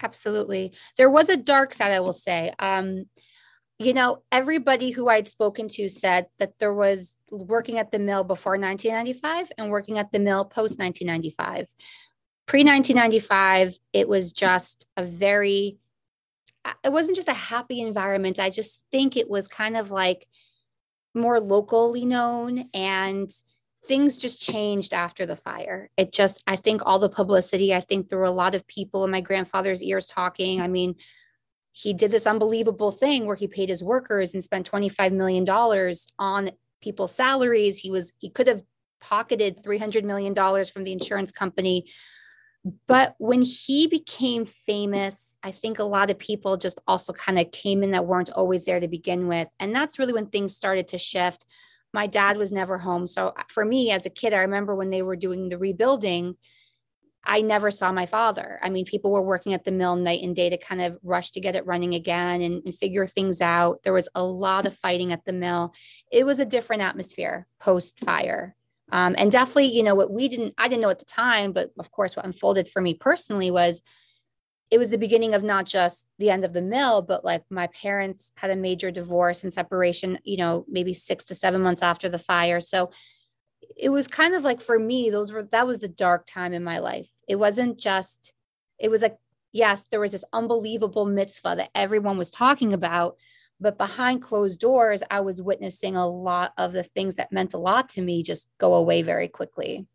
[0.02, 0.74] Absolutely.
[0.96, 2.52] There was a dark side, I will say.
[2.58, 3.04] Um,
[3.84, 8.24] you know, everybody who I'd spoken to said that there was working at the mill
[8.24, 11.68] before 1995 and working at the mill post 1995.
[12.46, 15.78] Pre 1995, it was just a very,
[16.64, 18.38] uh, it wasn't just a happy environment.
[18.38, 20.26] I just think it was kind of like
[21.14, 23.30] more locally known and
[23.86, 25.90] things just changed after the fire.
[25.96, 29.04] It just, I think all the publicity, I think there were a lot of people
[29.04, 30.60] in my grandfather's ears talking.
[30.60, 30.96] I mean,
[31.72, 35.48] he did this unbelievable thing where he paid his workers and spent $25 million
[36.18, 37.78] on people's salaries.
[37.78, 38.62] He was, he could have
[39.00, 40.34] pocketed $300 million
[40.66, 41.90] from the insurance company.
[42.86, 47.50] But when he became famous, I think a lot of people just also kind of
[47.50, 49.48] came in that weren't always there to begin with.
[49.58, 51.46] And that's really when things started to shift
[51.92, 53.06] my dad was never home.
[53.06, 56.36] So uh, for me as a kid, I remember when they were doing the rebuilding,
[57.24, 58.58] I never saw my father.
[58.62, 61.30] I mean, people were working at the mill night and day to kind of rush
[61.32, 63.82] to get it running again and, and figure things out.
[63.84, 65.72] There was a lot of fighting at the mill.
[66.10, 68.56] It was a different atmosphere post fire.
[68.90, 71.70] Um, and definitely, you know, what we didn't, I didn't know at the time, but
[71.78, 73.82] of course, what unfolded for me personally was
[74.70, 77.66] it was the beginning of not just the end of the mill, but like my
[77.68, 82.08] parents had a major divorce and separation, you know, maybe six to seven months after
[82.08, 82.58] the fire.
[82.58, 82.90] So
[83.76, 86.64] it was kind of like for me, those were that was the dark time in
[86.64, 87.10] my life.
[87.28, 88.32] It wasn't just,
[88.78, 89.16] it was like,
[89.52, 93.16] yes, there was this unbelievable mitzvah that everyone was talking about.
[93.60, 97.58] But behind closed doors, I was witnessing a lot of the things that meant a
[97.58, 99.86] lot to me just go away very quickly.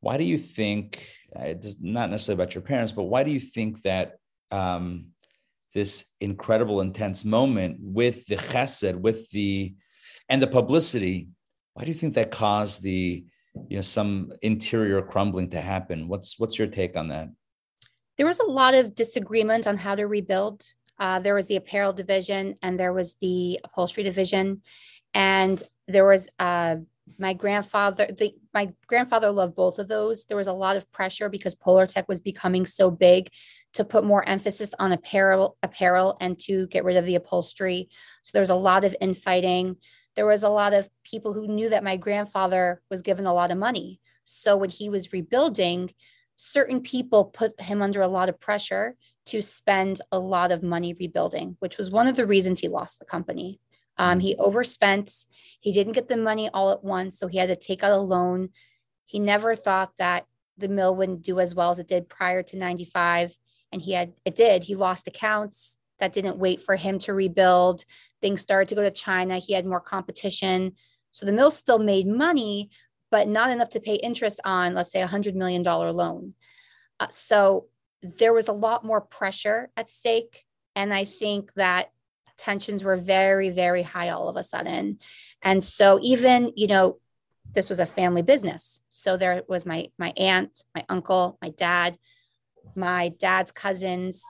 [0.00, 3.82] Why do you think it's not necessarily about your parents, but why do you think
[3.82, 4.16] that
[4.50, 5.06] um,
[5.74, 9.74] this incredible, intense moment with the chesed, with the
[10.28, 11.28] and the publicity,
[11.74, 13.24] why do you think that caused the
[13.68, 16.08] you know some interior crumbling to happen?
[16.08, 17.28] What's what's your take on that?
[18.18, 20.62] There was a lot of disagreement on how to rebuild.
[20.98, 24.62] Uh, there was the apparel division and there was the upholstery division,
[25.14, 26.76] and there was uh,
[27.18, 31.28] my grandfather the my grandfather loved both of those there was a lot of pressure
[31.28, 33.28] because Polartec was becoming so big
[33.74, 37.88] to put more emphasis on apparel apparel and to get rid of the upholstery
[38.22, 39.76] so there was a lot of infighting
[40.14, 43.50] there was a lot of people who knew that my grandfather was given a lot
[43.50, 45.92] of money so when he was rebuilding
[46.36, 50.94] certain people put him under a lot of pressure to spend a lot of money
[50.94, 53.60] rebuilding which was one of the reasons he lost the company
[53.98, 55.26] um, he overspent.
[55.60, 57.96] He didn't get the money all at once, so he had to take out a
[57.96, 58.50] loan.
[59.06, 60.26] He never thought that
[60.58, 63.36] the mill wouldn't do as well as it did prior to 95.
[63.70, 64.62] And he had, it did.
[64.62, 67.84] He lost accounts that didn't wait for him to rebuild.
[68.22, 69.38] Things started to go to China.
[69.38, 70.72] He had more competition.
[71.10, 72.70] So the mill still made money,
[73.10, 76.34] but not enough to pay interest on, let's say, a $100 million loan.
[76.98, 77.66] Uh, so
[78.00, 80.44] there was a lot more pressure at stake.
[80.74, 81.90] And I think that
[82.38, 84.98] tensions were very, very high all of a sudden.
[85.42, 86.98] And so even, you know,
[87.54, 88.80] this was a family business.
[88.90, 91.98] So there was my my aunt, my uncle, my dad,
[92.74, 94.22] my dad's cousins,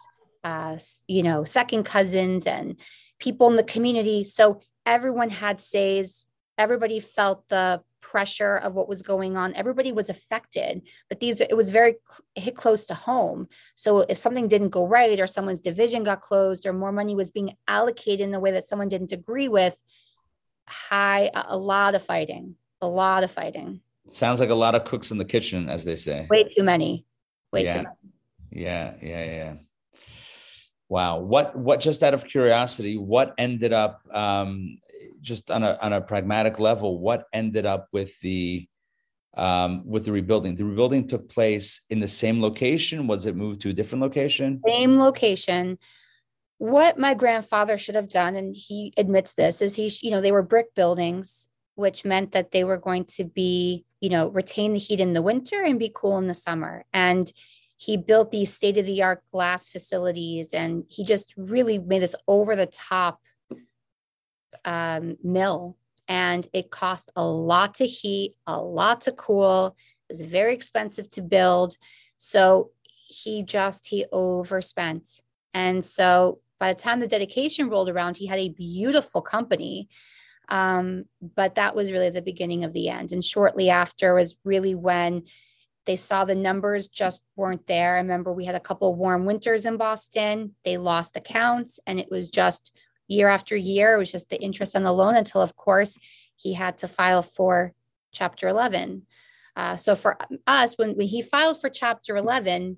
[0.45, 0.77] uh,
[1.07, 2.81] you know, second cousins and
[3.23, 4.25] people in the community.
[4.25, 6.27] So everyone had says,
[6.59, 9.55] everybody felt the pressure of what was going on.
[9.55, 11.95] Everybody was affected but these it was very
[12.35, 13.47] hit close to home.
[13.75, 17.31] So if something didn't go right or someone's division got closed or more money was
[17.31, 19.79] being allocated in a way that someone didn't agree with
[20.69, 23.81] high a lot of fighting a lot of fighting.
[24.11, 26.27] Sounds like a lot of cooks in the kitchen as they say.
[26.29, 27.07] Way too many.
[27.53, 27.73] Way yeah.
[27.73, 28.13] too many
[28.53, 29.55] yeah yeah yeah
[30.93, 34.77] wow what what just out of curiosity what ended up um
[35.23, 38.69] just on a on a pragmatic level, what ended up with the
[39.35, 40.57] um, with the rebuilding?
[40.57, 43.07] The rebuilding took place in the same location.
[43.07, 44.61] Was it moved to a different location?
[44.67, 45.79] Same location.
[46.59, 50.31] What my grandfather should have done, and he admits this, is he, you know, they
[50.31, 54.79] were brick buildings, which meant that they were going to be, you know, retain the
[54.79, 56.85] heat in the winter and be cool in the summer.
[56.93, 57.33] And
[57.85, 62.15] he built these state of the art glass facilities, and he just really made this
[62.29, 63.21] over the top
[64.65, 69.77] um, mill and it cost a lot to heat, a lot to cool.
[70.09, 71.77] It was very expensive to build.
[72.19, 72.71] So
[73.09, 75.09] he just, he overspent.
[75.53, 79.89] And so by the time the dedication rolled around, he had a beautiful company.
[80.49, 83.11] Um, but that was really the beginning of the end.
[83.11, 85.25] And shortly after was really when
[85.85, 87.97] they saw the numbers just weren't there.
[87.97, 90.55] I remember we had a couple warm winters in Boston.
[90.65, 92.77] They lost accounts, and it was just
[93.09, 93.95] year after year.
[93.95, 95.99] It was just the interest on the loan until, of course,
[96.37, 97.73] he had to file for
[98.13, 99.03] Chapter 11.
[99.57, 100.17] Uh, so for
[100.47, 102.77] us, when, when he filed for Chapter 11,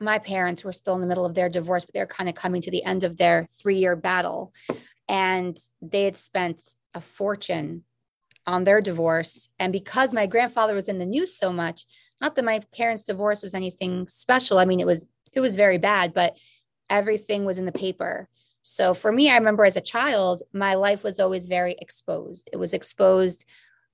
[0.00, 2.62] my parents were still in the middle of their divorce, but they're kind of coming
[2.62, 4.52] to the end of their three year battle.
[5.08, 6.62] And they had spent
[6.94, 7.84] a fortune
[8.48, 9.48] on their divorce.
[9.58, 11.84] And because my grandfather was in the news so much,
[12.20, 14.58] not that my parents' divorce was anything special.
[14.58, 16.36] I mean, it was it was very bad, but
[16.88, 18.28] everything was in the paper.
[18.62, 22.48] So for me, I remember as a child, my life was always very exposed.
[22.50, 23.44] It was exposed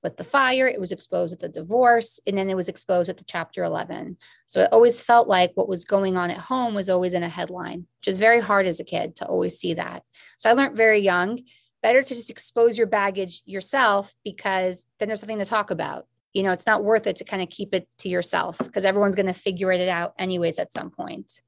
[0.05, 3.17] with the fire, it was exposed at the divorce, and then it was exposed at
[3.17, 4.19] the chapter 11.
[4.47, 7.29] So it always felt like what was going on at home was always in a
[7.29, 10.05] headline, which is very hard as a kid to always see that.
[10.37, 11.41] So I learned very young
[11.85, 16.07] better to just expose your baggage yourself because then there's something to talk about.
[16.33, 19.15] You know, it's not worth it to kind of keep it to yourself because everyone's
[19.15, 21.43] going to figure it out anyways at some point.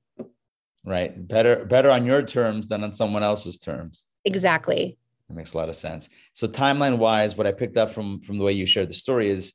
[0.85, 1.27] Right.
[1.27, 4.05] Better better on your terms than on someone else's terms.
[4.27, 4.99] Exactly.
[5.29, 6.11] That makes a lot of sense.
[6.35, 9.31] So timeline wise, what I picked up from from the way you shared the story
[9.31, 9.55] is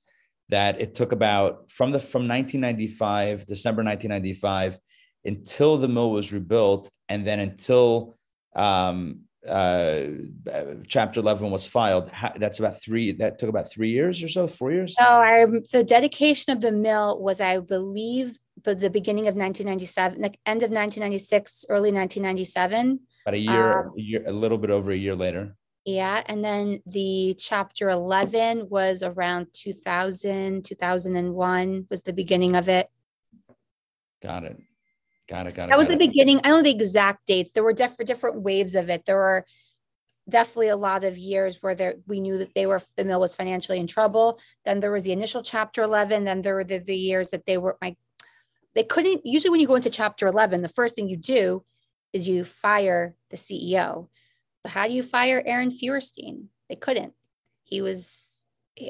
[0.49, 4.79] that it took about from the from 1995 December 1995
[5.25, 8.17] until the mill was rebuilt, and then until
[8.55, 10.03] um, uh,
[10.87, 12.11] chapter 11 was filed.
[12.37, 13.11] That's about three.
[13.13, 14.95] That took about three years or so, four years.
[14.99, 20.21] No, I the dedication of the mill was, I believe, but the beginning of 1997,
[20.21, 22.99] like end of 1996, early 1997.
[23.25, 25.55] About a year, um, a year, a little bit over a year later.
[25.85, 26.21] Yeah.
[26.27, 32.89] And then the chapter 11 was around 2000, 2001 was the beginning of it.
[34.21, 34.57] Got it.
[35.31, 35.55] Got it.
[35.55, 35.69] Got it.
[35.69, 35.99] That was the it.
[35.99, 36.39] beginning.
[36.39, 37.51] I don't know the exact dates.
[37.51, 39.05] There were different different waves of it.
[39.05, 39.45] There were
[40.29, 43.33] definitely a lot of years where there we knew that they were the mill was
[43.33, 44.39] financially in trouble.
[44.65, 46.25] Then there was the initial chapter 11.
[46.25, 47.95] Then there were the, the years that they were my
[48.75, 51.63] they couldn't usually when you go into chapter 11, the first thing you do
[52.13, 54.07] is you fire the CEO
[54.63, 56.49] but how do you fire Aaron Feuerstein?
[56.69, 57.13] They couldn't.
[57.63, 58.30] He was,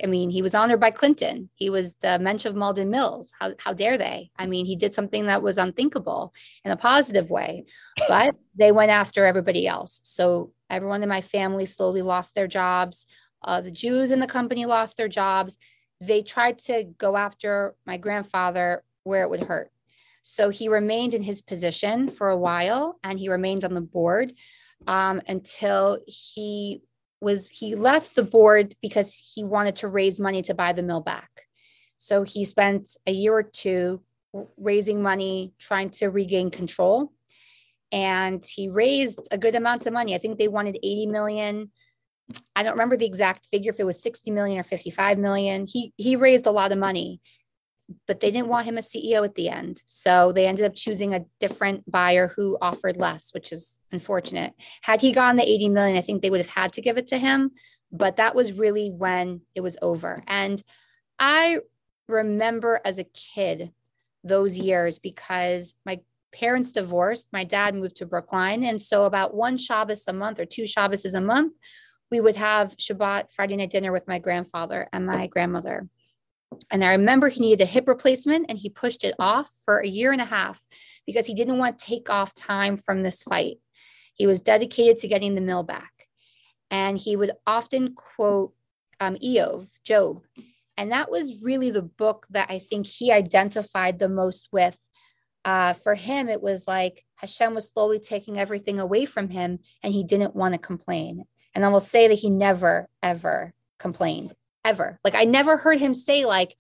[0.04, 1.50] I mean, he was honored by Clinton.
[1.56, 3.32] He was the mensch of Malden Mills.
[3.40, 4.30] How, how dare they?
[4.38, 7.66] I mean, he did something that was unthinkable in a positive way,
[8.08, 10.00] but they went after everybody else.
[10.04, 13.08] So everyone in my family slowly lost their jobs.
[13.44, 15.58] Uh, the Jews in the company lost their jobs.
[16.00, 19.72] They tried to go after my grandfather where it would hurt.
[20.24, 24.34] So he remained in his position for a while and he remained on the board
[24.88, 26.84] um, until he
[27.22, 31.02] was he left the board because he wanted to raise money to buy the mill
[31.02, 31.30] back.
[31.98, 34.02] So he spent a year or two
[34.58, 37.14] raising money, trying to regain control.
[37.92, 40.16] And he raised a good amount of money.
[40.16, 41.72] I think they wanted 80 million.
[42.56, 45.68] I don't remember the exact figure if it was 60 million or 55 million.
[45.68, 47.20] He he raised a lot of money
[48.08, 49.82] but they didn't want him as CEO at the end.
[49.86, 54.54] So they ended up choosing a different buyer who offered less, which is unfortunate.
[54.82, 57.08] Had he gone the 80 million, I think they would have had to give it
[57.08, 57.52] to him.
[57.92, 60.24] But that was really when it was over.
[60.28, 60.62] And
[61.20, 61.60] I
[62.08, 63.72] remember as a kid
[64.24, 66.00] those years because my
[66.32, 67.28] parents divorced.
[67.34, 68.64] My dad moved to Brookline.
[68.64, 71.54] And so about one Shabbos a month or two Shabbases a month,
[72.10, 75.88] we would have Shabbat Friday night dinner with my grandfather and my grandmother.
[76.70, 79.88] And I remember he needed a hip replacement and he pushed it off for a
[79.88, 80.62] year and a half
[81.06, 83.58] because he didn't want to take off time from this fight.
[84.14, 85.92] He was dedicated to getting the mill back.
[86.70, 88.54] And he would often quote
[89.00, 90.22] um, Iyov, Job.
[90.78, 94.78] And that was really the book that I think he identified the most with.
[95.44, 99.94] Uh, for him, it was like Hashem was slowly taking everything away from him and
[99.94, 101.26] he didn't want to complain.
[101.56, 105.00] And I will say that he never, ever complained ever.
[105.04, 106.56] Like I never heard him say like,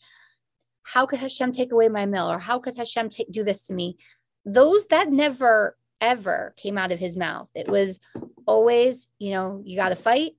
[0.83, 3.73] how could Hashem take away my mill or how could Hashem take, do this to
[3.73, 3.97] me?
[4.45, 7.49] Those that never ever came out of his mouth.
[7.53, 7.99] It was
[8.47, 10.31] always, you know, you got to fight.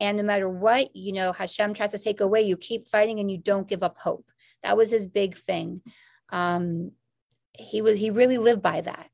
[0.00, 3.30] And no matter what, you know, Hashem tries to take away, you keep fighting and
[3.30, 4.26] you don't give up hope.
[4.64, 5.82] That was his big thing.
[6.30, 6.90] Um,
[7.56, 9.08] he was, he really lived by that.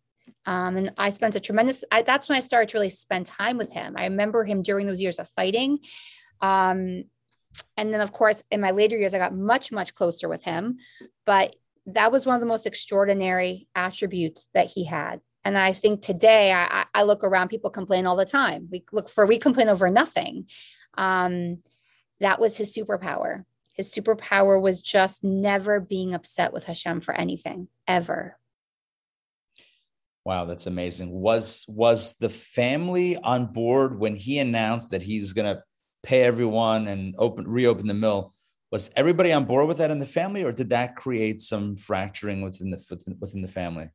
[0.46, 3.58] Um, and I spent a tremendous, I, that's when I started to really spend time
[3.58, 3.94] with him.
[3.96, 5.80] I remember him during those years of fighting.
[6.40, 7.04] Um,
[7.76, 10.78] and then of course in my later years i got much much closer with him.
[11.24, 15.20] But that was one of the most extraordinary attributes that he had.
[15.44, 18.68] And i think today i, I look around people complain all the time.
[18.70, 20.46] We look for we complain over nothing.
[20.94, 21.58] Um,
[22.20, 23.44] that was his superpower.
[23.74, 28.36] His superpower was just never being upset with hashem for anything ever.
[30.24, 31.10] Wow that's amazing.
[31.10, 35.62] Was was the family on board when he announced that he's going to
[36.02, 38.32] pay everyone and open reopen the mill.
[38.70, 42.42] Was everybody on board with that in the family, or did that create some fracturing
[42.42, 43.88] within the within the family?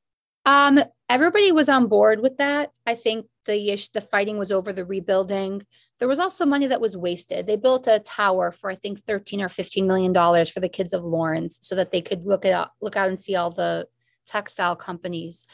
[0.46, 0.80] Um,
[1.10, 2.72] everybody was on board with that.
[2.86, 5.66] I think the ish the fighting was over the rebuilding.
[6.00, 7.48] There was also money that was wasted.
[7.48, 10.94] They built a tower for I think 13 or 15 million dollars for the kids
[10.94, 13.88] of Lawrence so that they could look at look out and see all the
[14.28, 15.46] textile companies,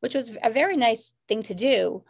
[0.00, 2.04] which was a very nice thing to do.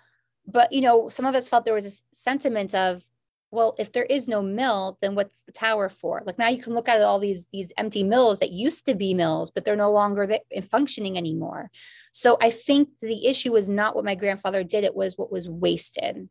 [0.47, 3.03] But you know, some of us felt there was a sentiment of
[3.51, 6.23] well, if there is no mill, then what's the tower for?
[6.27, 9.15] Like now you can look at all these these empty mills that used to be
[9.15, 11.71] mills, but they're no longer th- functioning anymore.
[12.13, 15.49] So I think the issue was not what my grandfather did; it was what was
[15.49, 16.29] wasted.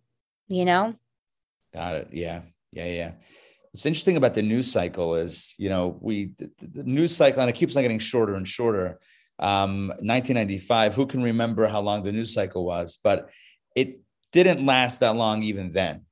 [0.47, 0.95] You know.
[1.74, 2.07] Got it.
[2.11, 2.41] Yeah.
[2.72, 2.86] Yeah.
[2.86, 3.11] Yeah.
[3.72, 7.49] What's interesting about the news cycle is, you know, we the, the news cycle and
[7.49, 8.99] it keeps on getting shorter and shorter.
[9.39, 10.95] Um, 1995.
[10.95, 12.97] Who can remember how long the news cycle was?
[13.03, 13.30] But
[13.76, 13.99] it
[14.32, 16.06] didn't last that long even then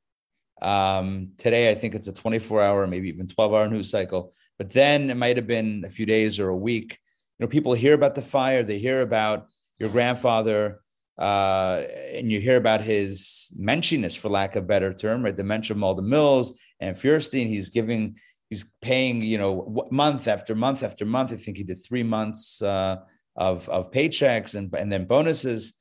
[0.62, 4.34] um, today, I think it's a 24 hour, maybe even 12 hour news cycle.
[4.58, 6.98] But then it might have been a few days or a week.
[7.38, 9.48] You know, people hear about the fire, they hear about
[9.78, 10.82] your grandfather,
[11.18, 11.84] uh,
[12.14, 15.36] and you hear about his menschiness, for lack of a better term, right?
[15.36, 17.48] The mention of Malden Mills and Feuerstein.
[17.48, 18.18] He's giving,
[18.50, 21.34] he's paying, you know, month after month after month.
[21.34, 22.98] I think he did three months uh,
[23.36, 25.74] of, of paychecks and, and then bonuses.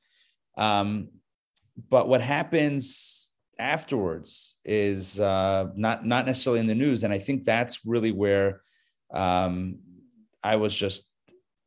[0.57, 1.09] Um,
[1.89, 3.24] but what happens
[3.59, 8.61] afterwards is uh, not not necessarily in the news, and I think that's really where
[9.13, 9.79] um,
[10.43, 11.09] I was just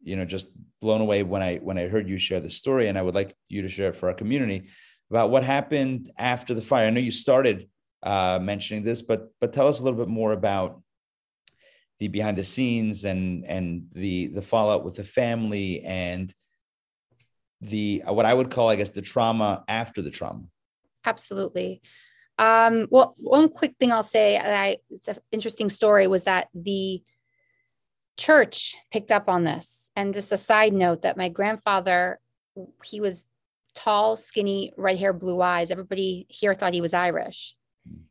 [0.03, 0.49] you know just
[0.80, 3.34] blown away when I when I heard you share the story, and I would like
[3.49, 4.68] you to share it for our community
[5.11, 6.86] about what happened after the fire.
[6.86, 7.68] I know you started
[8.03, 10.82] uh, mentioning this, but but tell us a little bit more about
[11.99, 16.32] the behind the scenes and and the the fallout with the family and
[17.61, 20.45] the what I would call, I guess, the trauma after the trauma.
[21.09, 21.81] Absolutely.
[22.39, 27.03] Um, well, one quick thing I'll say, I, it's an interesting story, was that the
[28.19, 29.91] church picked up on this.
[29.97, 32.21] And just a side note that my grandfather,
[32.85, 33.27] he was
[33.75, 35.71] tall, skinny, red hair, blue eyes.
[35.71, 37.55] Everybody here thought he was Irish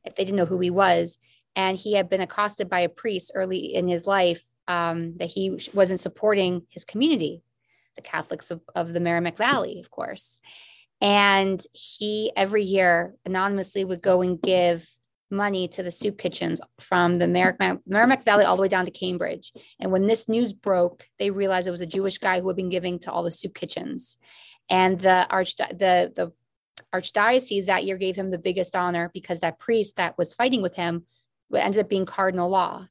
[0.03, 1.17] if they didn't know who he was.
[1.55, 5.59] And he had been accosted by a priest early in his life um, that he
[5.73, 7.43] wasn't supporting his community,
[7.95, 10.39] the Catholics of, of the Merrimack Valley, of course.
[11.01, 14.87] And he every year anonymously would go and give
[15.29, 18.91] money to the soup kitchens from the Merrimack, Merrimack Valley all the way down to
[18.91, 19.51] Cambridge.
[19.79, 22.69] And when this news broke, they realized it was a Jewish guy who had been
[22.69, 24.17] giving to all the soup kitchens.
[24.69, 26.31] And the arch the the
[26.93, 30.75] archdiocese that year gave him the biggest honor because that priest that was fighting with
[30.75, 31.05] him
[31.53, 32.87] ended up being cardinal law.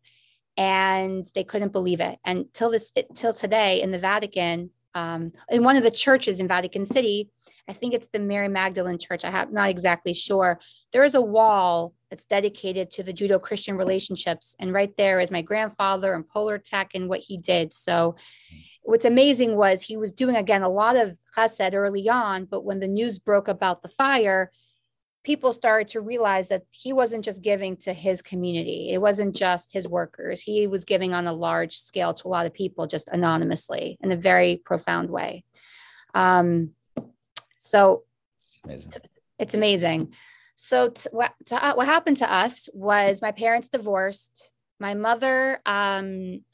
[0.56, 2.18] And they couldn't believe it.
[2.24, 6.48] And till this till today in the Vatican, um, in one of the churches in
[6.48, 7.28] Vatican City,
[7.68, 9.24] I think it's the Mary Magdalene Church.
[9.24, 10.58] I have not exactly sure.
[10.92, 14.56] There is a wall that's dedicated to the Judeo Christian relationships.
[14.58, 17.74] And right there is my grandfather and Polartec and what he did.
[17.74, 18.16] So
[18.84, 22.80] what's amazing was he was doing again a lot of chesed early on, but when
[22.80, 24.50] the news broke about the fire,
[25.26, 28.90] people started to realize that he wasn't just giving to his community.
[28.92, 30.40] It wasn't just his workers.
[30.40, 34.12] He was giving on a large scale to a lot of people just anonymously in
[34.12, 35.42] a very profound way.
[36.14, 36.70] Um,
[37.58, 38.04] so
[38.44, 38.92] it's amazing.
[39.40, 40.14] It's amazing.
[40.54, 44.52] So t- what, to, uh, what happened to us was my parents divorced.
[44.78, 46.44] My mother, um,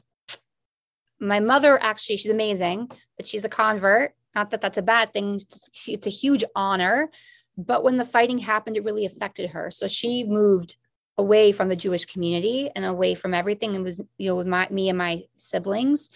[1.21, 4.15] my mother actually, she's amazing, but she's a convert.
[4.35, 5.41] Not that that's a bad thing.
[5.87, 7.11] It's a huge honor.
[7.57, 9.71] But when the fighting happened, it really affected her.
[9.71, 10.77] So she moved
[11.19, 14.67] away from the Jewish community and away from everything and was, you know, with my,
[14.71, 16.11] me and my siblings.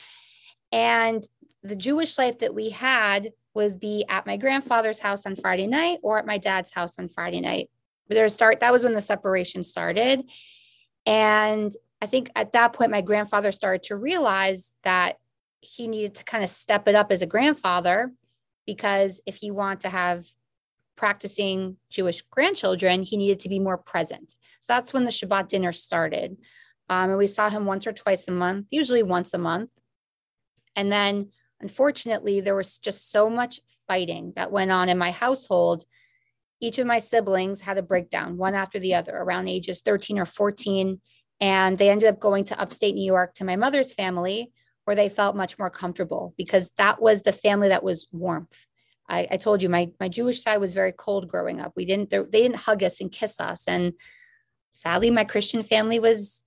[0.72, 1.22] And
[1.62, 5.98] the Jewish life that we had would be at my grandfather's house on Friday night
[6.02, 7.70] or at my dad's house on Friday night.
[8.08, 10.30] But there start that was when the separation started.
[11.04, 15.18] And I think at that point my grandfather started to realize that
[15.60, 18.12] he needed to kind of step it up as a grandfather
[18.66, 20.26] because if he wanted to have
[20.96, 24.34] practicing Jewish grandchildren, he needed to be more present.
[24.60, 26.36] So that's when the Shabbat dinner started.
[26.88, 29.70] Um, and we saw him once or twice a month, usually once a month.
[30.74, 31.30] And then
[31.60, 35.84] Unfortunately, there was just so much fighting that went on in my household.
[36.60, 40.26] Each of my siblings had a breakdown, one after the other, around ages 13 or
[40.26, 41.00] 14.
[41.40, 44.52] And they ended up going to upstate New York to my mother's family,
[44.84, 48.66] where they felt much more comfortable because that was the family that was warmth.
[49.08, 51.72] I, I told you my, my Jewish side was very cold growing up.
[51.76, 53.64] We didn't, they didn't hug us and kiss us.
[53.68, 53.92] And
[54.70, 56.46] sadly, my Christian family was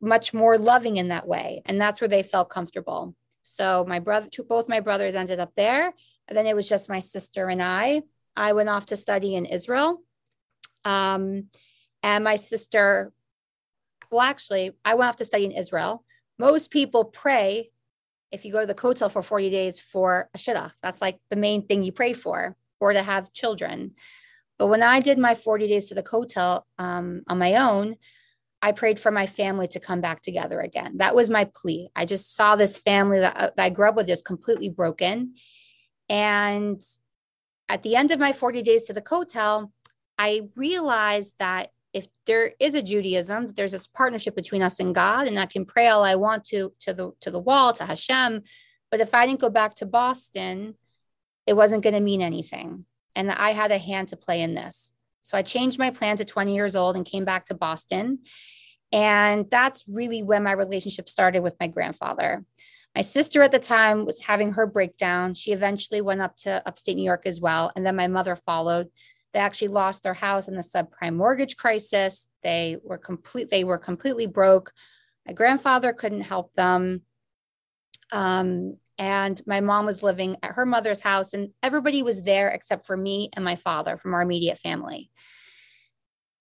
[0.00, 1.62] much more loving in that way.
[1.66, 3.14] And that's where they felt comfortable.
[3.42, 5.92] So my brother, two, both my brothers ended up there.
[6.28, 8.02] And then it was just my sister and I.
[8.36, 10.02] I went off to study in Israel.
[10.84, 11.46] Um,
[12.02, 13.12] and my sister
[14.10, 16.04] well, actually, I went off to study in Israel.
[16.38, 17.70] Most people pray
[18.36, 20.72] if you go to the Kotel for 40 days for a shidduch.
[20.82, 23.92] That's like the main thing you pray for, or to have children.
[24.58, 27.96] But when I did my 40 days to the Kotel um, on my own,
[28.62, 30.98] I prayed for my family to come back together again.
[30.98, 31.90] That was my plea.
[31.96, 35.34] I just saw this family that, uh, that I grew up with just completely broken.
[36.08, 36.82] And
[37.68, 39.70] at the end of my 40 days to the Kotel,
[40.18, 45.26] I realized that if there is a Judaism, there's this partnership between us and God,
[45.26, 48.42] and I can pray all I want to to the to the wall to Hashem.
[48.90, 50.74] But if I didn't go back to Boston,
[51.46, 52.84] it wasn't going to mean anything,
[53.14, 54.92] and I had a hand to play in this.
[55.22, 58.20] So I changed my plans at 20 years old and came back to Boston.
[58.92, 62.44] And that's really when my relationship started with my grandfather.
[62.94, 65.34] My sister at the time was having her breakdown.
[65.34, 67.72] She eventually went up to upstate New York as well.
[67.74, 68.88] And then my mother followed.
[69.36, 72.26] They actually lost their house in the subprime mortgage crisis.
[72.42, 74.72] They were complete, they were completely broke.
[75.26, 77.02] My grandfather couldn't help them.
[78.12, 82.86] Um, and my mom was living at her mother's house, and everybody was there except
[82.86, 85.10] for me and my father from our immediate family.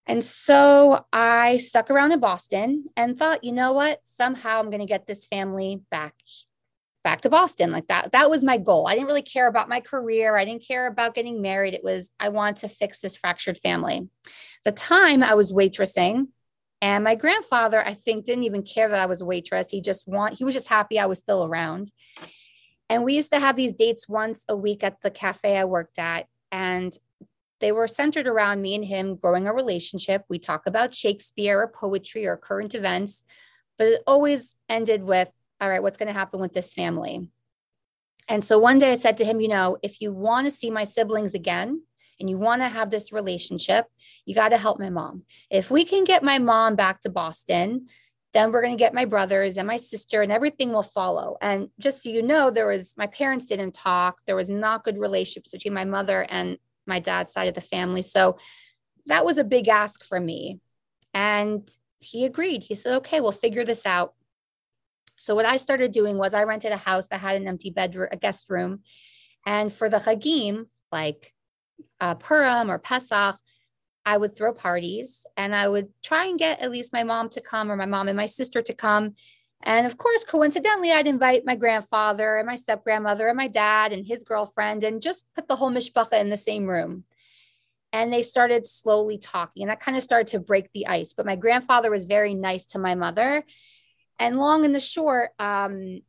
[0.08, 4.00] And so I stuck around in Boston and thought, you know what?
[4.04, 6.14] Somehow I'm going to get this family back
[7.06, 8.12] back to Boston like that.
[8.14, 8.88] That was my goal.
[8.88, 10.36] I didn't really care about my career.
[10.36, 11.76] I didn't care about getting married.
[11.76, 14.10] It was I want to fix this fractured family.
[14.66, 16.30] The time I was waitressing
[16.82, 19.70] and my grandfather I think didn't even care that I was a waitress.
[19.70, 21.92] He just want he was just happy I was still around.
[22.90, 26.00] And we used to have these dates once a week at the cafe I worked
[26.00, 26.92] at and
[27.62, 30.24] they were centered around me and him growing a relationship.
[30.28, 33.24] We talk about Shakespeare or poetry or current events,
[33.78, 35.32] but it always ended with
[35.62, 37.30] all right, what's going to happen with this family?
[38.28, 40.72] And so one day I said to him, you know, if you want to see
[40.72, 41.84] my siblings again
[42.20, 43.86] and you want to have this relationship,
[44.26, 45.24] you got to help my mom.
[45.52, 47.88] If we can get my mom back to Boston,
[48.34, 51.38] then we're going to get my brothers and my sister and everything will follow.
[51.42, 54.18] And just so you know, there was my parents didn't talk.
[54.26, 58.02] There was not good relationships between my mother and my dad's side of the family.
[58.02, 58.38] So
[59.06, 60.60] that was a big ask for me.
[61.14, 62.64] And he agreed.
[62.64, 64.16] He said, okay, we'll figure this out.
[65.16, 68.10] So what I started doing was I rented a house that had an empty bedroom,
[68.12, 68.82] a guest room.
[69.46, 71.34] And for the Hagim, like
[72.00, 73.38] uh, Purim or Pesach,
[74.06, 77.42] I would throw parties and I would try and get at least my mom to
[77.42, 79.16] come or my mom and my sister to come.
[79.64, 83.94] And of course, coincidentally, I'd invite my grandfather and my step grandmother and my dad
[83.94, 87.04] and his girlfriend and just put the whole mishpacha in the same room.
[87.92, 91.14] And they started slowly talking, and that kind of started to break the ice.
[91.14, 93.44] But my grandfather was very nice to my mother
[94.20, 96.02] and long and the short, um,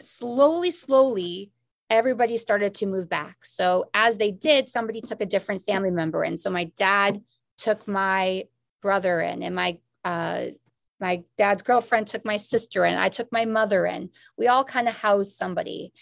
[0.00, 1.50] slowly, slowly,
[1.88, 3.44] everybody started to move back.
[3.44, 6.36] So as they did, somebody took a different family member in.
[6.36, 7.22] So my dad
[7.58, 8.44] took my
[8.80, 10.46] brother in, and my uh,
[11.00, 12.96] my dad's girlfriend took my sister in.
[12.96, 14.10] I took my mother in.
[14.36, 15.92] We all kind of housed somebody.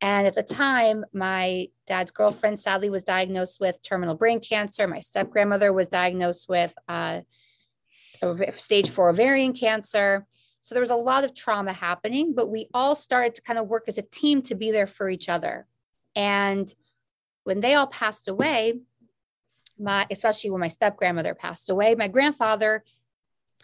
[0.00, 4.88] And at the time, my dad's girlfriend sadly was diagnosed with terminal brain cancer.
[4.88, 7.20] My step grandmother was diagnosed with uh,
[8.56, 10.26] stage four ovarian cancer.
[10.62, 13.68] So there was a lot of trauma happening, but we all started to kind of
[13.68, 15.66] work as a team to be there for each other.
[16.14, 16.72] And
[17.44, 18.74] when they all passed away,
[19.78, 22.84] my especially when my step grandmother passed away, my grandfather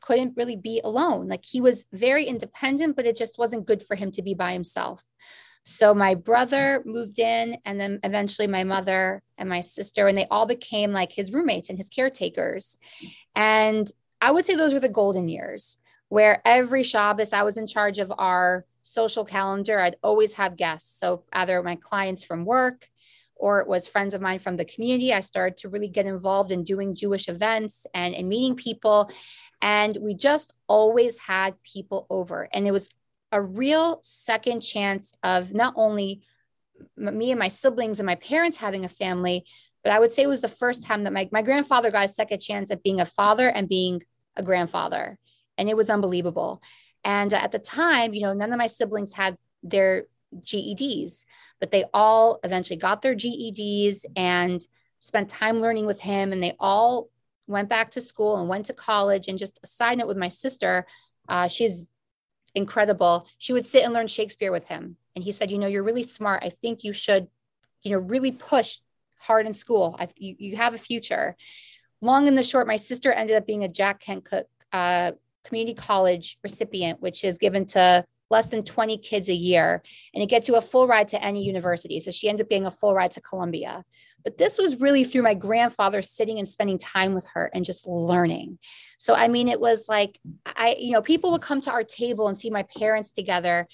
[0.01, 1.29] couldn't really be alone.
[1.29, 4.53] Like he was very independent, but it just wasn't good for him to be by
[4.53, 5.05] himself.
[5.65, 10.27] So my brother moved in, and then eventually my mother and my sister, and they
[10.31, 12.79] all became like his roommates and his caretakers.
[13.37, 13.91] And
[14.21, 15.77] I would say those were the golden years
[16.09, 19.79] where every Shabbos I was in charge of our social calendar.
[19.79, 20.99] I'd always have guests.
[20.99, 22.89] So either my clients from work
[23.37, 25.13] or it was friends of mine from the community.
[25.13, 29.11] I started to really get involved in doing Jewish events and, and meeting people.
[29.63, 32.49] And we just always had people over.
[32.53, 32.89] And it was
[33.31, 36.23] a real second chance of not only
[36.97, 39.45] me and my siblings and my parents having a family,
[39.85, 42.09] but I would say it was the first time that my, my grandfather got a
[42.09, 44.03] second chance at being a father and being
[44.37, 45.19] a grandfather
[45.59, 46.63] and it was unbelievable.
[47.05, 50.07] And at the time, you know, none of my siblings had their
[50.43, 51.25] GEDs,
[51.61, 54.65] but they all eventually got their GEDs and
[55.01, 56.33] spent time learning with him.
[56.33, 57.09] And they all
[57.47, 59.29] went back to school and went to college.
[59.29, 60.87] And just a side note with my sister,
[61.29, 61.91] uh, she's
[62.55, 63.27] incredible.
[63.39, 64.97] She would sit and learn Shakespeare with him.
[65.15, 66.43] And he said, You know, you're really smart.
[66.45, 67.29] I think you should,
[67.83, 68.79] you know, really push
[69.19, 69.97] hard in school.
[69.99, 71.37] I, you, you have a future.
[72.01, 74.47] Long and the short, my sister ended up being a Jack Kent Cooke.
[74.73, 75.13] uh,
[75.45, 79.83] community college recipient, which is given to less than 20 kids a year,
[80.15, 81.99] and it gets you a full ride to any university.
[82.01, 83.85] So she ends up getting a full ride to Columbia.
[84.25, 87.87] But this was really through my grandfather sitting and spending time with her and just
[87.87, 88.59] learning.
[88.99, 92.29] So, I mean, it was like, I, you know, people would come to our table
[92.29, 93.67] and see my parents together.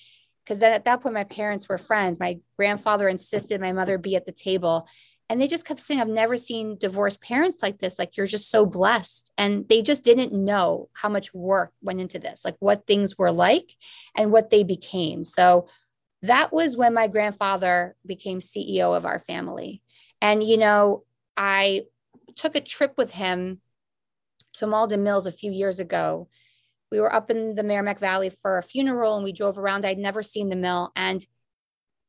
[0.45, 2.21] Because then at that point, my parents were friends.
[2.21, 4.87] My grandfather insisted my mother be at the table.
[5.31, 7.99] And they just kept saying, I've never seen divorced parents like this.
[7.99, 9.33] Like, you're just so blessed.
[9.39, 13.33] And they just didn't know how much work went into this, like what things were
[13.33, 13.75] like
[14.17, 15.25] and what they became.
[15.25, 15.67] So,
[16.23, 19.83] that was when my grandfather became CEO of our family.
[20.23, 21.05] And, you know,
[21.37, 21.83] I
[22.35, 23.61] took a trip with him
[24.55, 26.29] to Malden Mills a few years ago.
[26.91, 29.85] We were up in the Merrimack Valley for a funeral and we drove around.
[29.85, 31.25] I'd never seen the mill and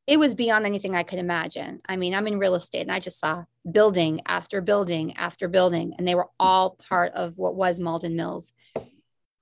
[0.07, 1.81] it was beyond anything I could imagine.
[1.87, 5.95] I mean, I'm in real estate and I just saw building after building after building,
[5.97, 8.53] and they were all part of what was Malden Mills.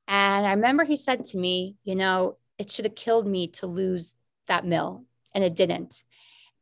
[0.08, 3.68] And I remember he said to me, You know, it should have killed me to
[3.68, 4.16] lose
[4.48, 5.04] that mill,
[5.34, 6.04] and it didn't.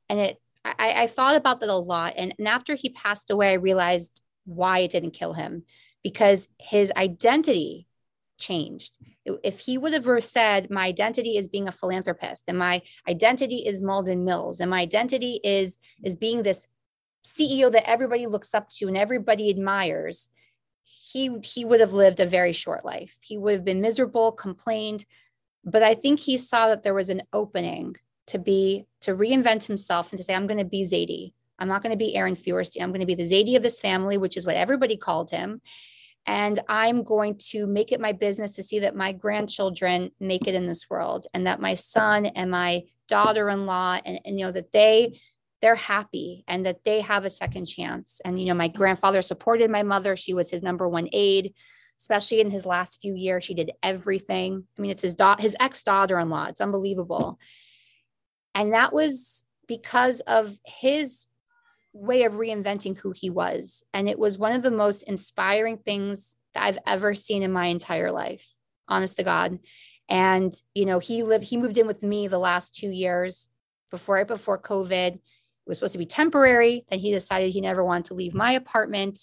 [0.10, 2.14] And it I, I thought about that a lot.
[2.18, 5.64] And, and after he passed away, I realized why it didn't kill him
[6.04, 7.88] because his identity
[8.42, 8.98] changed.
[9.26, 13.82] If he would have said, My identity is being a philanthropist, and my identity is
[13.82, 16.68] Malden Mills, and my identity is, is being this
[17.26, 20.28] CEO that everybody looks up to and everybody admires,
[20.84, 23.16] he, he would have lived a very short life.
[23.22, 25.06] He would have been miserable, complained.
[25.64, 27.96] But I think he saw that there was an opening
[28.28, 31.34] to be to reinvent himself and to say, I'm going to be Zadie.
[31.60, 32.82] I'm not going to be Aaron Feuerstein.
[32.82, 35.62] I'm going to be the Zadie of this family, which is what everybody called him.
[36.26, 40.55] And I'm going to make it my business to see that my grandchildren make it
[40.55, 44.72] in this world and that my son and my daughter-in-law and, and you know that
[44.72, 45.19] they
[45.61, 48.19] they're happy and that they have a second chance.
[48.26, 50.15] And you know, my grandfather supported my mother.
[50.15, 51.53] She was his number one aide
[52.01, 53.43] especially in his last few years.
[53.43, 54.63] She did everything.
[54.76, 56.45] I mean, it's his da- his ex daughter in law.
[56.45, 57.38] It's unbelievable.
[58.55, 61.28] And that was because of his
[61.94, 63.84] way of reinventing who he was.
[63.94, 67.68] And it was one of the most inspiring things that I've ever seen in my
[67.68, 68.48] entire life,
[68.88, 69.60] honest to God.
[70.10, 73.50] And, you know, he lived, he moved in with me the last two years
[73.89, 75.16] before, right before COVID.
[75.16, 75.22] It
[75.66, 76.86] was supposed to be temporary.
[76.89, 79.20] Then he decided he never wanted to leave my apartment.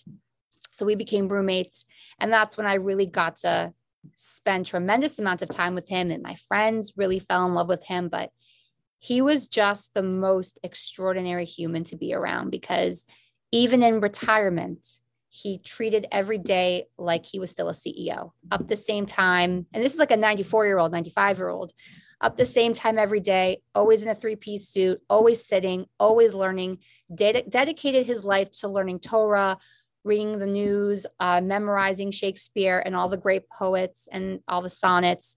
[0.71, 1.85] So we became roommates.
[2.21, 3.73] And that's when I really got to
[4.17, 6.11] spend tremendous amount of time with him.
[6.11, 8.09] And my friends really fell in love with him.
[8.09, 8.31] But
[8.99, 13.05] he was just the most extraordinary human to be around because
[13.53, 14.87] even in retirement,
[15.31, 19.67] he treated every day like he was still a CEO up the same time.
[19.73, 21.73] And this is like a 94 year old, 95 year old,
[22.21, 26.35] up the same time every day, always in a three piece suit, always sitting, always
[26.35, 26.79] learning,
[27.15, 29.59] ded- dedicated his life to learning Torah,
[30.03, 35.37] reading the news, uh, memorizing Shakespeare and all the great poets and all the sonnets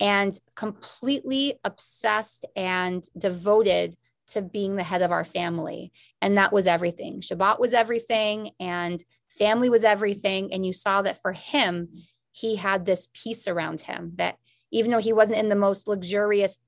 [0.00, 3.96] and completely obsessed and devoted
[4.28, 5.90] to being the head of our family.
[6.20, 7.20] And that was everything.
[7.20, 10.52] Shabbat was everything, and family was everything.
[10.52, 11.88] And you saw that for him,
[12.32, 14.36] he had this peace around him that
[14.70, 16.58] even though he wasn't in the most luxurious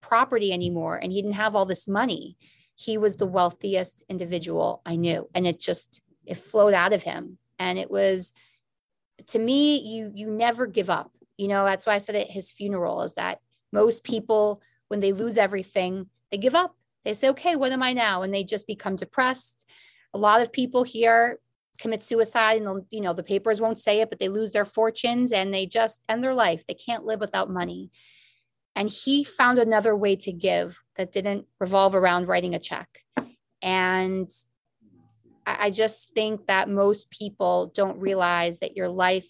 [0.00, 2.36] property anymore and he didn't have all this money,
[2.76, 5.28] he was the wealthiest individual I knew.
[5.34, 7.36] And it just, it flowed out of him.
[7.58, 8.32] And it was,
[9.28, 12.50] to me, you you never give up you know, that's why I said at his
[12.50, 13.40] funeral is that
[13.72, 16.76] most people, when they lose everything, they give up.
[17.04, 18.22] They say, okay, what am I now?
[18.22, 19.66] And they just become depressed.
[20.12, 21.38] A lot of people here
[21.78, 25.32] commit suicide and you know the papers won't say it but they lose their fortunes
[25.32, 27.90] and they just end their life they can't live without money
[28.74, 32.88] and he found another way to give that didn't revolve around writing a check
[33.62, 34.28] and
[35.46, 39.28] i just think that most people don't realize that your life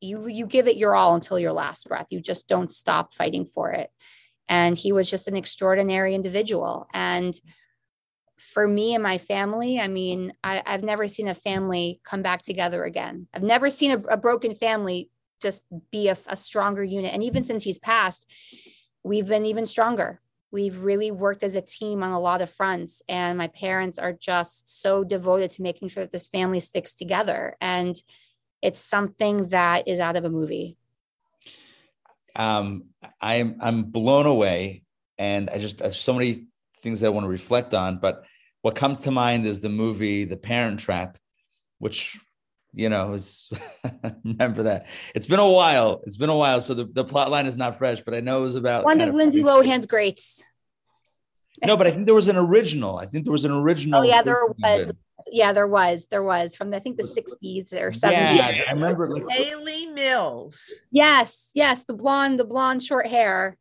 [0.00, 2.06] you you give it your all until your last breath.
[2.10, 3.90] You just don't stop fighting for it.
[4.48, 6.86] And he was just an extraordinary individual.
[6.92, 7.34] And
[8.38, 12.40] for me and my family i mean I, have never seen a family come back
[12.40, 13.26] together again.
[13.34, 15.10] I've never seen a, a broken family
[15.42, 17.12] just be a, a stronger unit.
[17.12, 18.24] And even since he's passed
[19.02, 20.20] we've been even stronger.
[20.52, 23.02] We've really worked as a team on a lot of fronts.
[23.08, 27.56] And my parents are just so devoted to making sure that this family sticks together.
[27.60, 27.96] And
[28.62, 30.76] it's something that is out of a movie.
[32.36, 32.84] Um,
[33.20, 34.82] I'm I'm blown away,
[35.18, 36.46] and I just have so many
[36.80, 37.98] things that I want to reflect on.
[37.98, 38.24] But
[38.62, 41.18] what comes to mind is the movie The Parent Trap,
[41.78, 42.18] which
[42.72, 43.50] you know is
[44.24, 46.02] remember that it's been a while.
[46.06, 48.38] It's been a while, so the, the plot line is not fresh, but I know
[48.38, 50.44] it was about one of Lindsay Lohan's greats.
[51.64, 52.96] No, but I think there was an original.
[52.96, 54.00] I think there was an original.
[54.00, 54.86] Oh yeah, there was
[55.30, 58.12] yeah, there was, there was from the, I think the 60s or 70s.
[58.12, 60.72] Yeah, I remember like Hayley Mills.
[60.90, 63.56] Yes, yes, the blonde, the blonde short hair.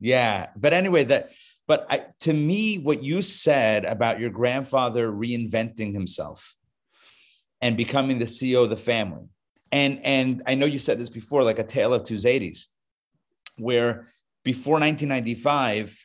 [0.00, 1.32] Yeah, but anyway, that
[1.68, 6.54] but I, to me, what you said about your grandfather reinventing himself
[7.60, 9.28] and becoming the CEO of the family,
[9.70, 12.66] and and I know you said this before, like a tale of two Zadies,
[13.58, 14.06] where
[14.42, 15.96] before 1995,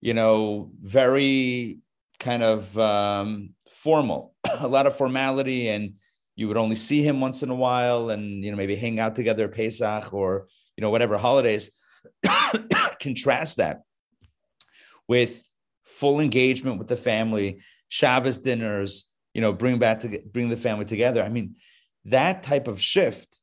[0.00, 1.78] you know, very
[2.18, 3.54] kind of um,
[3.86, 5.94] formal, a lot of formality, and
[6.34, 9.14] you would only see him once in a while, and you know maybe hang out
[9.14, 11.70] together Pesach or you know whatever holidays.
[13.00, 13.82] Contrast that
[15.06, 15.48] with
[15.84, 20.84] full engagement with the family, Shabbos dinners, you know, bring back to bring the family
[20.84, 21.22] together.
[21.22, 21.54] I mean,
[22.06, 23.40] that type of shift,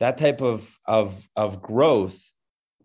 [0.00, 2.22] that type of of of growth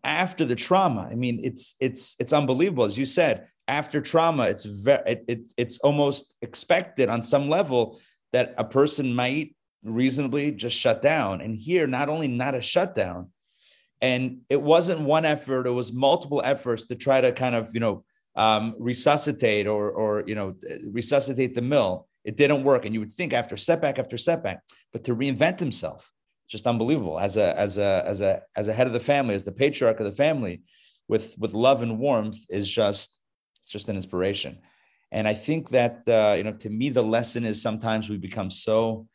[0.05, 1.09] after the trauma.
[1.11, 2.85] I mean, it's it's it's unbelievable.
[2.85, 7.99] As you said, after trauma, it's very it, it, it's almost expected on some level
[8.31, 11.41] that a person might reasonably just shut down.
[11.41, 13.29] And here, not only not a shutdown,
[14.01, 17.79] and it wasn't one effort; it was multiple efforts to try to kind of you
[17.79, 18.03] know
[18.35, 20.55] um, resuscitate or or you know
[20.91, 22.07] resuscitate the mill.
[22.25, 24.61] It didn't work, and you would think after setback after setback,
[24.91, 26.11] but to reinvent himself,
[26.49, 29.45] just unbelievable as a as a as a as a head of the family, as
[29.45, 30.63] the patriarch of the family,
[31.07, 33.19] with with love and warmth is just
[33.67, 34.59] just an inspiration.
[35.11, 38.49] And I think that uh, you know, to me, the lesson is sometimes we become
[38.49, 39.07] so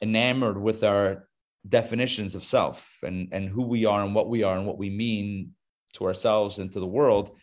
[0.00, 1.28] enamored with our
[1.68, 4.88] definitions of self and and who we are and what we are and what we
[4.90, 5.52] mean
[5.94, 7.36] to ourselves and to the world.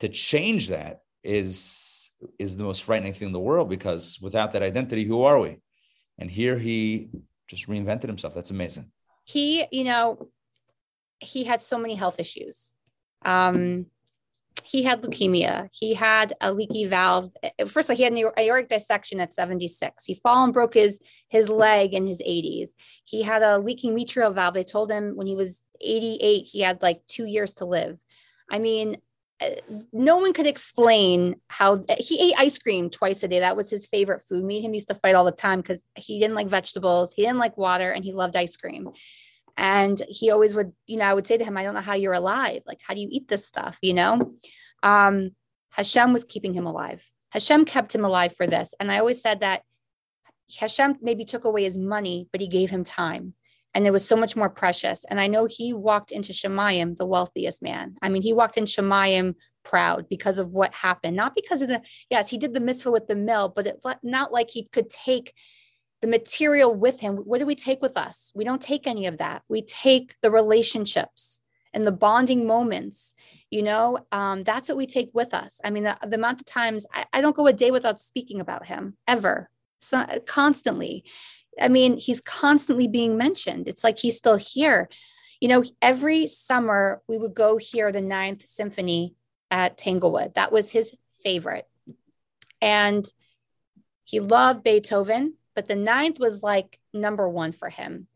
[0.00, 4.62] To change that is is the most frightening thing in the world because without that
[4.62, 5.58] identity who are we?
[6.18, 7.08] And here he
[7.48, 8.34] just reinvented himself.
[8.34, 8.90] That's amazing.
[9.24, 10.28] He you know
[11.18, 12.74] he had so many health issues.
[13.24, 13.86] Um
[14.64, 17.30] he had leukemia he had a leaky valve
[17.66, 21.00] first of all he had an aortic dissection at 76 he fell and broke his
[21.28, 22.70] his leg in his 80s
[23.04, 26.82] he had a leaking mitral valve they told him when he was 88 he had
[26.82, 27.98] like two years to live
[28.50, 28.98] i mean
[29.42, 29.50] uh,
[29.92, 33.40] no one could explain how he ate ice cream twice a day.
[33.40, 34.44] That was his favorite food.
[34.44, 37.22] Me and him used to fight all the time because he didn't like vegetables, he
[37.22, 38.90] didn't like water, and he loved ice cream.
[39.56, 41.94] And he always would, you know, I would say to him, I don't know how
[41.94, 42.62] you're alive.
[42.66, 43.78] Like, how do you eat this stuff?
[43.82, 44.34] You know?
[44.82, 45.30] Um,
[45.70, 47.04] Hashem was keeping him alive.
[47.30, 48.74] Hashem kept him alive for this.
[48.78, 49.62] And I always said that
[50.58, 53.34] Hashem maybe took away his money, but he gave him time
[53.74, 55.04] and it was so much more precious.
[55.04, 57.96] And I know he walked into Shamayim, the wealthiest man.
[58.02, 59.34] I mean, he walked in Shamayim
[59.64, 63.06] proud because of what happened, not because of the, yes, he did the mitzvah with
[63.06, 65.34] the mill, but it's not like he could take
[66.02, 67.16] the material with him.
[67.16, 68.30] What do we take with us?
[68.34, 69.42] We don't take any of that.
[69.48, 71.40] We take the relationships
[71.72, 73.14] and the bonding moments.
[73.50, 75.60] You know, um, that's what we take with us.
[75.64, 78.40] I mean, the, the amount of times I, I don't go a day without speaking
[78.40, 79.48] about him ever,
[79.80, 81.04] so, constantly
[81.60, 83.68] I mean, he's constantly being mentioned.
[83.68, 84.88] It's like he's still here.
[85.40, 89.14] You know, every summer we would go hear the Ninth Symphony
[89.50, 90.34] at Tanglewood.
[90.34, 91.66] That was his favorite.
[92.60, 93.04] And
[94.04, 98.06] he loved Beethoven, but the ninth was like number one for him.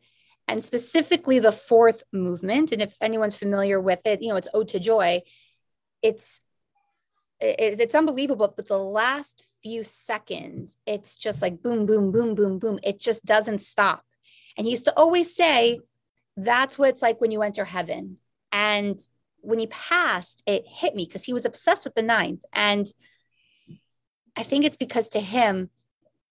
[0.49, 2.71] And specifically the fourth movement.
[2.71, 5.23] And if anyone's familiar with it, you know, it's Ode to Joy.
[6.03, 6.41] It's
[7.41, 8.53] it, it's unbelievable.
[8.57, 12.79] But the last few seconds, it's just like boom, boom, boom, boom, boom.
[12.83, 14.05] It just doesn't stop.
[14.57, 15.81] And he used to always say,
[16.37, 18.19] that's what it's like when you enter heaven.
[18.53, 18.99] And
[19.41, 22.43] when he passed, it hit me because he was obsessed with the ninth.
[22.53, 22.87] And
[24.37, 25.71] I think it's because to him,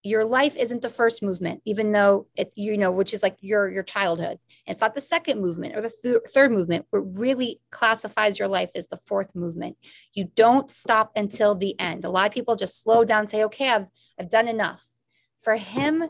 [0.05, 3.69] your life isn't the first movement, even though it, you know, which is like your
[3.69, 4.37] your childhood.
[4.67, 6.85] It's not the second movement or the th- third movement.
[6.91, 9.77] What really classifies your life is the fourth movement.
[10.13, 12.05] You don't stop until the end.
[12.05, 13.87] A lot of people just slow down, say, "Okay, I've
[14.19, 14.85] I've done enough."
[15.41, 16.03] For him,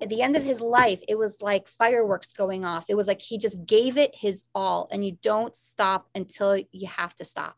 [0.00, 2.86] at the end of his life, it was like fireworks going off.
[2.88, 6.86] It was like he just gave it his all, and you don't stop until you
[6.86, 7.56] have to stop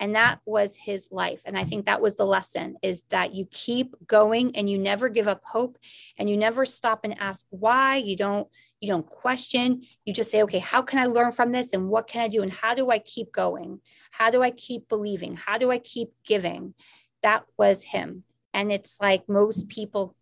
[0.00, 1.40] and that was his life.
[1.44, 5.08] And i think that was the lesson is that you keep going and you never
[5.08, 5.78] give up hope.
[6.18, 7.96] And you never stop and ask why.
[7.96, 8.48] You don't
[8.80, 9.82] you don't question.
[10.04, 11.72] You just say okay how can i learn from this?
[11.72, 12.42] And what can i do?
[12.42, 13.80] And how do i keep going?
[14.10, 15.36] How do i keep believing?
[15.36, 16.74] How do i keep giving?
[17.22, 18.24] That was him.
[18.54, 20.14] And it's like most people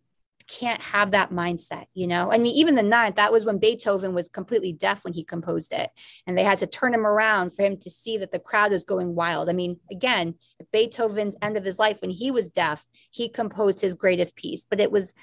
[0.47, 2.31] can't have that mindset, you know?
[2.31, 5.73] I mean, even the ninth, that was when Beethoven was completely deaf when he composed
[5.73, 5.89] it.
[6.25, 8.83] And they had to turn him around for him to see that the crowd was
[8.83, 9.49] going wild.
[9.49, 10.35] I mean, again,
[10.71, 14.65] Beethoven's end of his life, when he was deaf, he composed his greatest piece.
[14.69, 15.13] But it was,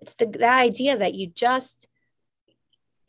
[0.00, 1.88] it's the, the idea that you just,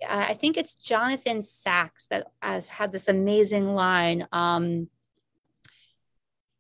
[0.08, 4.28] I think it's Jonathan Sacks that has had this amazing line.
[4.32, 4.90] Um,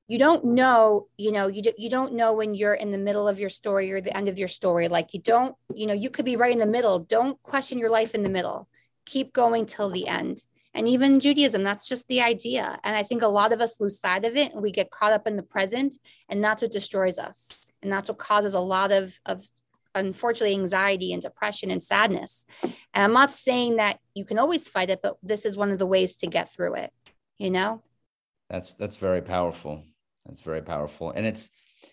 [0.08, 3.39] you don't know you know you, you don't know when you're in the middle of
[3.39, 6.26] your story or the end of your story like you don't you know you could
[6.26, 8.68] be right in the middle don't question your life in the middle
[9.05, 10.39] keep going till the end
[10.78, 12.80] And even Judaism, that's just the idea.
[12.84, 15.12] And I think a lot of us lose sight of it and we get caught
[15.12, 15.97] up in the present.
[16.30, 17.72] And that's what destroys us.
[17.82, 19.43] And that's what causes a lot of, of
[19.95, 22.45] unfortunately anxiety and depression and sadness.
[22.62, 25.80] And I'm not saying that you can always fight it, but this is one of
[25.80, 26.91] the ways to get through it,
[27.39, 27.82] you know?
[28.47, 29.84] That's that's very powerful.
[30.28, 31.12] That's very powerful.
[31.12, 31.52] And it's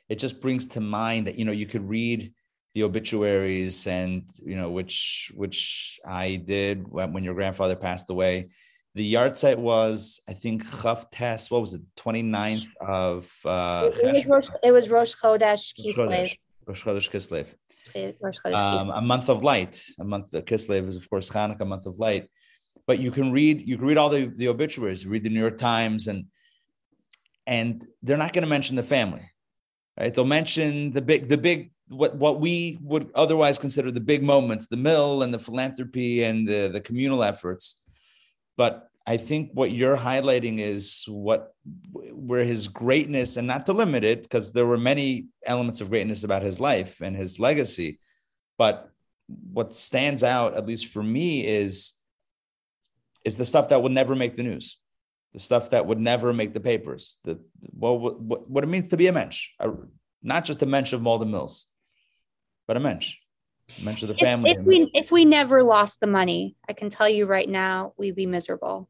[0.08, 2.32] it just brings to mind that you know you could read
[2.74, 8.50] the obituaries and you know which which I did when, when your grandfather passed away
[8.94, 10.64] the yahrzeit was, I think,
[11.10, 13.28] Tes, what was it, 29th of.
[13.44, 16.38] Uh, it, was Rosh, it was Rosh Chodesh Kislev.
[16.64, 17.46] Rosh Chodesh Kislev.
[18.54, 21.86] Um, a month of light, a month of Kislev is, of course, Hanukkah, a month
[21.86, 22.28] of light.
[22.86, 25.58] But you can read, you can read all the, the obituaries, read the New York
[25.58, 26.26] Times, and
[27.46, 29.28] and they're not going to mention the family,
[29.98, 30.12] right?
[30.12, 34.66] They'll mention the big, the big, what what we would otherwise consider the big moments,
[34.66, 37.82] the mill and the philanthropy and the the communal efforts
[38.56, 41.52] but I think what you're highlighting is what
[41.92, 46.24] where his greatness, and not to limit it, because there were many elements of greatness
[46.24, 47.98] about his life and his legacy.
[48.56, 48.90] But
[49.26, 51.94] what stands out, at least for me, is
[53.24, 54.78] is the stuff that will never make the news,
[55.34, 57.18] the stuff that would never make the papers.
[57.24, 57.38] The
[57.72, 59.70] well, what, what it means to be a mensch, a,
[60.22, 61.66] not just a mensch of Malden Mills,
[62.66, 63.16] but a mensch.
[63.82, 64.50] Mention the family.
[64.50, 67.94] If, if we if we never lost the money, I can tell you right now,
[67.96, 68.88] we'd be miserable.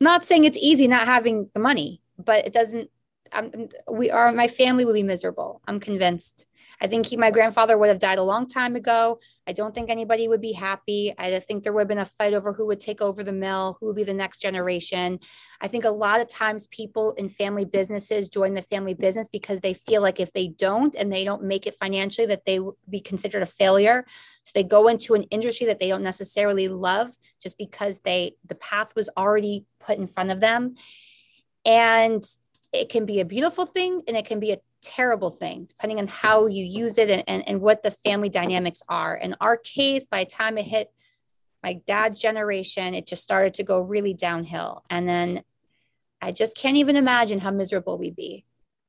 [0.00, 2.90] I'm not saying it's easy not having the money, but it doesn't.
[3.32, 5.62] I'm, we are my family would be miserable.
[5.66, 6.46] I'm convinced.
[6.80, 9.20] I think he, my grandfather would have died a long time ago.
[9.46, 11.14] I don't think anybody would be happy.
[11.18, 13.76] I think there would have been a fight over who would take over the mill,
[13.80, 15.20] who would be the next generation.
[15.60, 19.60] I think a lot of times people in family businesses join the family business because
[19.60, 22.74] they feel like if they don't and they don't make it financially, that they would
[22.88, 24.04] be considered a failure.
[24.44, 28.54] So they go into an industry that they don't necessarily love just because they the
[28.56, 30.74] path was already put in front of them.
[31.64, 32.24] And
[32.72, 36.06] it can be a beautiful thing and it can be a terrible thing, depending on
[36.06, 39.16] how you use it and, and, and what the family dynamics are.
[39.16, 40.90] In our case, by the time it hit
[41.62, 44.82] my dad's generation, it just started to go really downhill.
[44.88, 45.42] And then
[46.20, 48.44] I just can't even imagine how miserable we'd be.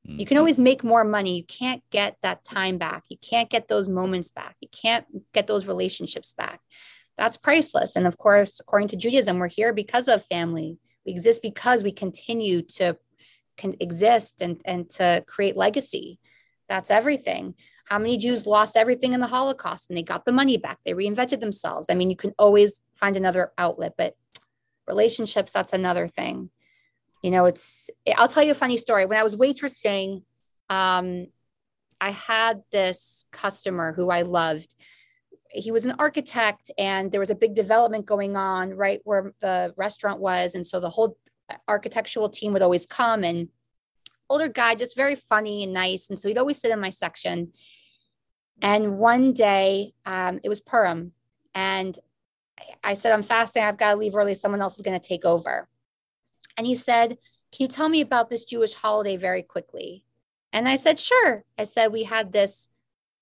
[0.08, 0.20] Mm-hmm.
[0.20, 1.38] You can always make more money.
[1.38, 3.04] You can't get that time back.
[3.10, 4.56] You can't get those moments back.
[4.62, 6.62] You can't get those relationships back.
[7.18, 7.96] That's priceless.
[7.96, 10.78] And of course, according to Judaism, we're here because of family.
[11.06, 12.98] We exist because we continue to
[13.58, 16.20] can exist and, and to create legacy.
[16.70, 17.56] That's everything.
[17.86, 20.80] How many Jews lost everything in the Holocaust and they got the money back?
[20.86, 21.90] They reinvented themselves.
[21.90, 24.16] I mean, you can always find another outlet, but
[24.88, 26.50] relationships, that's another thing.
[27.22, 29.06] You know, it's, I'll tell you a funny story.
[29.06, 30.24] When I was waitressing,
[30.70, 31.28] um,
[32.00, 34.74] I had this customer who I loved.
[35.50, 39.74] He was an architect, and there was a big development going on right where the
[39.78, 40.56] restaurant was.
[40.56, 41.18] And so the whole
[41.68, 43.50] architectural team would always come and
[44.30, 46.10] older guy, just very funny and nice.
[46.10, 47.52] And so he'd always sit in my section.
[48.62, 51.12] And one day um, it was Purim.
[51.54, 51.98] And
[52.84, 53.64] I said, I'm fasting.
[53.64, 54.36] I've got to leave early.
[54.36, 55.68] Someone else is going to take over.
[56.58, 57.18] And he said,
[57.52, 60.06] Can you tell me about this Jewish holiday very quickly?
[60.54, 61.44] And I said, Sure.
[61.58, 62.68] I said, We had this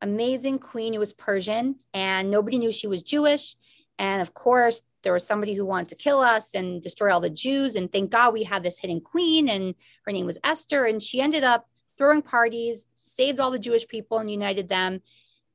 [0.02, 3.56] amazing queen who was Persian, and nobody knew she was Jewish.
[3.98, 7.30] And of course, there was somebody who wanted to kill us and destroy all the
[7.30, 7.76] Jews.
[7.76, 10.86] And thank God we had this hidden queen, and her name was Esther.
[10.86, 15.02] And she ended up throwing parties, saved all the Jewish people, and united them.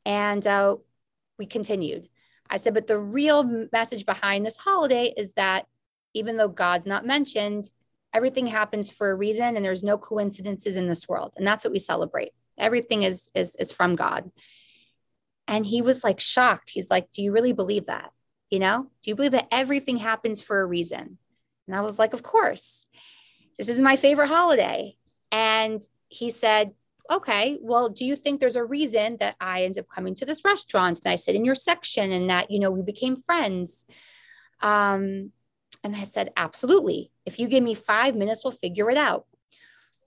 [0.04, 0.76] And uh,
[1.38, 2.08] we continued.
[2.48, 5.66] I said, but the real message behind this holiday is that
[6.12, 7.70] even though God's not mentioned,
[8.12, 11.32] everything happens for a reason, and there's no coincidences in this world.
[11.36, 12.32] And that's what we celebrate.
[12.56, 14.30] Everything is is is from God.
[15.48, 16.70] And he was like shocked.
[16.70, 18.12] He's like, "Do you really believe that?"
[18.54, 21.18] You know, do you believe that everything happens for a reason?
[21.66, 22.86] And I was like, Of course.
[23.58, 24.94] This is my favorite holiday.
[25.32, 26.72] And he said,
[27.10, 30.44] Okay, well, do you think there's a reason that I ended up coming to this
[30.44, 33.86] restaurant and I sit in your section and that, you know, we became friends?
[34.60, 35.32] Um,
[35.82, 37.10] and I said, Absolutely.
[37.26, 39.26] If you give me five minutes, we'll figure it out.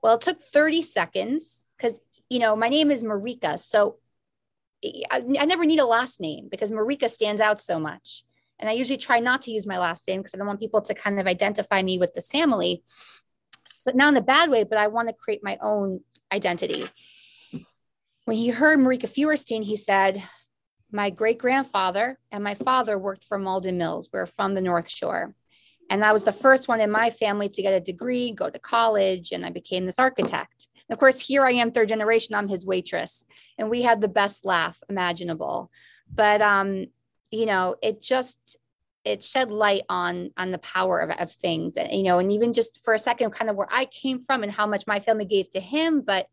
[0.01, 3.59] Well, it took 30 seconds because, you know, my name is Marika.
[3.59, 3.97] So
[4.85, 5.01] I,
[5.37, 8.23] I, never need a last name because Marika stands out so much.
[8.59, 10.81] And I usually try not to use my last name because I don't want people
[10.81, 12.83] to kind of identify me with this family.
[13.93, 16.01] Not in a bad way, but I want to create my own
[16.31, 16.87] identity.
[18.25, 20.21] When he heard Marika Feuerstein, he said,
[20.91, 24.09] My great grandfather and my father worked for Malden Mills.
[24.11, 25.33] We're from the North Shore.
[25.89, 28.59] And I was the first one in my family to get a degree, go to
[28.59, 30.67] college, and I became this architect.
[30.89, 33.23] And of course, here I am, third generation, I'm his waitress.
[33.57, 35.71] And we had the best laugh imaginable.
[36.13, 36.87] But um,
[37.31, 38.57] you know, it just
[39.05, 42.51] it shed light on on the power of, of things and you know and even
[42.51, 45.23] just for a second kind of where i came from and how much my family
[45.23, 46.27] gave to him but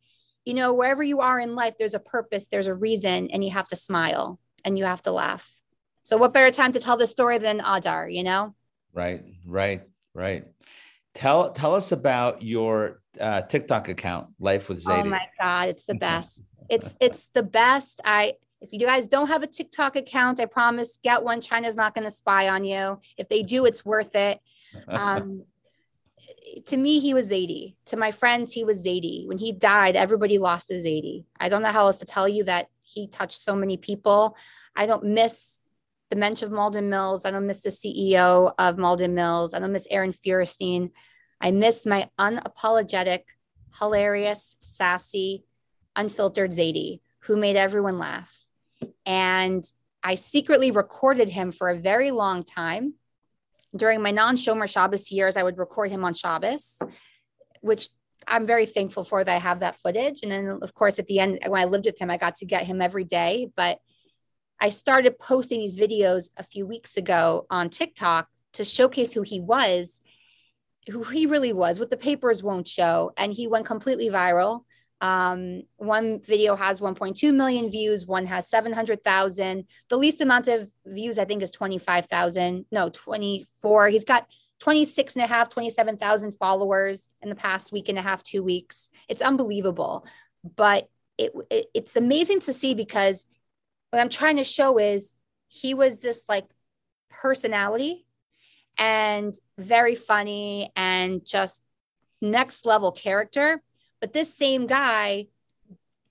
[0.45, 3.51] you know wherever you are in life there's a purpose there's a reason and you
[3.53, 5.49] have to smile and you have to laugh.
[6.03, 8.55] So what better time to tell the story than adar you know?
[8.93, 9.83] Right right
[10.15, 10.45] right.
[11.15, 15.07] Tell tell us about your uh, tiktok account life with zadie.
[15.07, 16.43] oh my god it's the best.
[16.69, 18.01] It's it's the best.
[18.05, 18.35] I
[18.65, 21.41] if you guys don't have a TikTok account, I promise get one.
[21.41, 22.99] China's not going to spy on you.
[23.19, 24.41] If they do, it's worth it.
[24.89, 25.45] Um,
[26.67, 27.75] to me, he was Zadie.
[27.87, 29.27] To my friends, he was Zadie.
[29.27, 31.25] When he died, everybody lost a Zadie.
[31.39, 34.37] I don't know how else to tell you that he touched so many people.
[34.75, 35.61] I don't miss
[36.11, 37.27] the mensch of Malden Mills.
[37.27, 39.53] I don't miss the CEO of Malden Mills.
[39.53, 40.91] I don't miss Aaron Feuerstein.
[41.41, 43.25] I miss my unapologetic,
[43.79, 45.45] hilarious, sassy,
[45.97, 48.44] unfiltered Zadie who made everyone laugh.
[49.07, 49.65] And
[50.03, 52.95] I secretly recorded him for a very long time.
[53.75, 56.79] During my non Shomer Shabbos years, I would record him on Shabbos,
[57.61, 57.89] which
[58.27, 60.23] I'm very thankful for that I have that footage.
[60.23, 62.47] And then, of course, at the end, when I lived with him, I got to
[62.47, 63.51] get him every day.
[63.57, 63.79] But
[64.61, 69.41] I started posting these videos a few weeks ago on TikTok to showcase who he
[69.41, 70.01] was,
[70.89, 73.13] who he really was, what the papers won't show.
[73.17, 74.65] And he went completely viral.
[75.05, 79.67] Um, one video has 1.2 million views, one has 700,000.
[79.91, 82.65] The least amount of views, I think, is 25,000.
[82.73, 83.89] No, 24.
[83.89, 84.27] He's got
[84.61, 88.89] 26 and a half, 27,000 followers in the past week and a half, two weeks.
[89.07, 90.07] It's unbelievable.
[90.57, 90.89] But
[91.19, 93.27] it, it, it's amazing to see because
[93.91, 95.13] what I'm trying to show is
[95.49, 96.47] he was this like
[97.11, 98.07] personality
[98.79, 101.63] and very funny and just
[102.23, 103.61] next level character
[104.05, 105.29] but this same guy,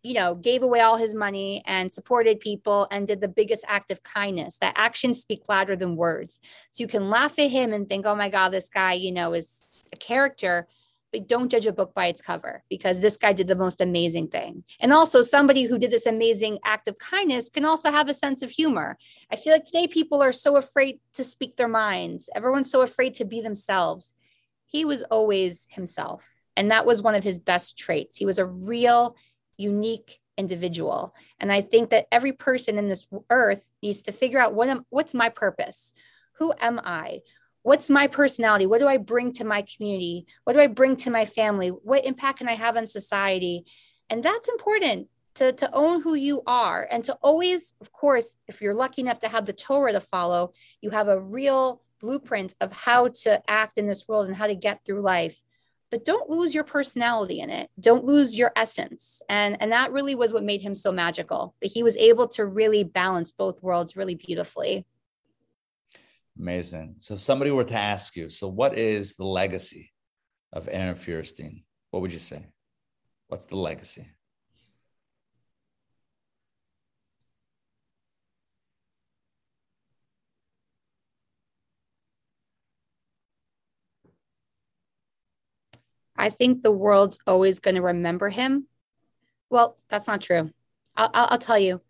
[0.02, 3.92] you know, gave away all his money and supported people and did the biggest act
[3.92, 4.58] of kindness.
[4.58, 6.40] That actions speak louder than words.
[6.72, 9.34] So you can laugh at him and think, oh my God, this guy, you know,
[9.34, 10.68] is a character
[11.12, 14.30] but don't judge a book by its cover because this guy did the most amazing
[14.30, 14.64] thing.
[14.80, 18.42] And also, somebody who did this amazing act of kindness can also have a sense
[18.42, 18.98] of humor.
[19.30, 23.14] I feel like today people are so afraid to speak their minds, everyone's so afraid
[23.16, 24.14] to be themselves.
[24.66, 26.28] He was always himself.
[26.56, 28.18] And that was one of his best traits.
[28.18, 29.16] He was a real,
[29.58, 31.16] unique individual.
[31.40, 34.86] And I think that every person in this earth needs to figure out what am,
[34.90, 35.94] what's my purpose?
[36.34, 37.22] Who am I?
[37.62, 38.66] What's my personality?
[38.66, 40.28] What do I bring to my community?
[40.44, 41.70] What do I bring to my family?
[41.70, 43.66] What impact can I have on society?
[44.10, 48.62] And that's important to, to own who you are and to always, of course, if
[48.62, 52.72] you're lucky enough to have the Torah to follow, you have a real blueprint of
[52.74, 55.42] how to act in this world and how to get through life
[55.94, 57.70] but don't lose your personality in it.
[57.80, 59.22] Don't lose your essence.
[59.30, 62.48] And and that really was what made him so magical that he was able to
[62.48, 64.88] really balance both worlds really beautifully.
[66.40, 66.96] Amazing.
[66.98, 69.92] So if somebody were to ask you so what is the legacy
[70.52, 72.44] of aaron feuerstein what would you say?
[73.28, 74.08] What's the legacy
[86.16, 88.68] I think the world's always going to remember him.
[89.50, 90.52] Well, that's not true.
[90.96, 91.82] I'll, I'll, I'll tell you.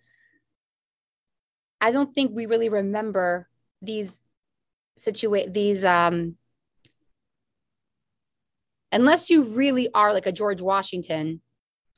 [1.82, 3.48] I don't think we really remember
[3.82, 4.20] these
[4.96, 6.38] situate these um
[8.92, 11.42] unless you really are like a George Washington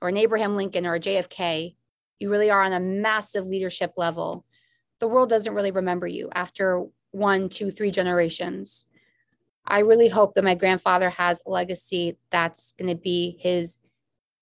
[0.01, 1.75] or an Abraham Lincoln or a JFK,
[2.19, 4.45] you really are on a massive leadership level.
[4.99, 8.85] The world doesn't really remember you after one, two, three generations.
[9.67, 13.79] I really hope that my grandfather has a legacy that's going to be his,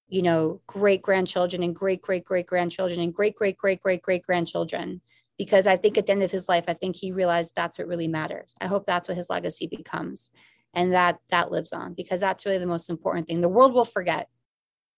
[0.08, 4.26] you know, great grandchildren and great great great grandchildren and great great great great great
[4.26, 5.02] grandchildren.
[5.38, 7.88] Because I think at the end of his life, I think he realized that's what
[7.88, 8.54] really matters.
[8.62, 10.30] I hope that's what his legacy becomes,
[10.74, 13.42] and that that lives on because that's really the most important thing.
[13.42, 14.30] The world will forget.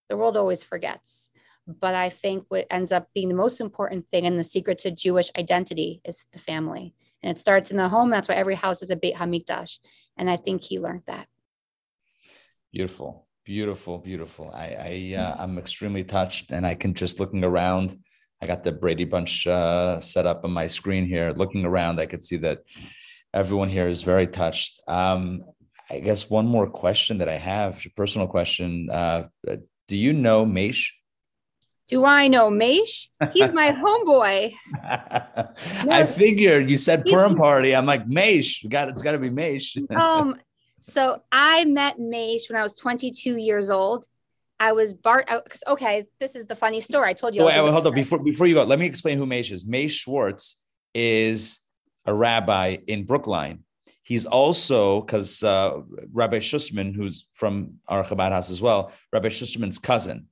[0.09, 1.30] The world always forgets.
[1.67, 4.91] But I think what ends up being the most important thing and the secret to
[4.91, 6.93] Jewish identity is the family
[7.26, 8.11] and it starts in the home.
[8.11, 9.80] That's why every house is a Beit Hamikdash.
[10.15, 11.28] And I think he learned that.
[12.71, 14.51] Beautiful, beautiful, beautiful.
[14.53, 17.97] I, I uh, I'm extremely touched, and I can just looking around.
[18.41, 21.34] I got the Brady Bunch uh, set up on my screen here.
[21.36, 22.59] Looking around, I could see that
[23.34, 24.80] everyone here is very touched.
[24.88, 25.45] Um,
[25.89, 28.89] I guess one more question that I have, a personal question.
[28.91, 29.30] Uh,
[29.88, 30.91] do you know Maish?
[31.88, 33.09] Do I know Maish?
[33.31, 34.53] He's my homeboy.
[34.83, 37.75] I figured you said Purim party.
[37.75, 38.67] I'm like Maish.
[38.67, 39.77] Got it's got to be Maish.
[39.95, 40.36] um,
[40.79, 44.05] so I met Maish when I was 22 years old.
[44.59, 45.27] I was Bart.
[45.43, 47.09] Because okay, this is the funny story.
[47.09, 47.43] I told you.
[47.43, 47.93] Wait, wait hold on.
[47.93, 49.65] Before before you go, let me explain who Maish is.
[49.65, 50.61] Maish Schwartz
[50.93, 51.59] is
[52.05, 53.63] a rabbi in Brookline.
[54.01, 55.81] He's also because uh,
[56.13, 60.27] Rabbi Schusterman, who's from our Chabad house as well, Rabbi Schusterman's cousin.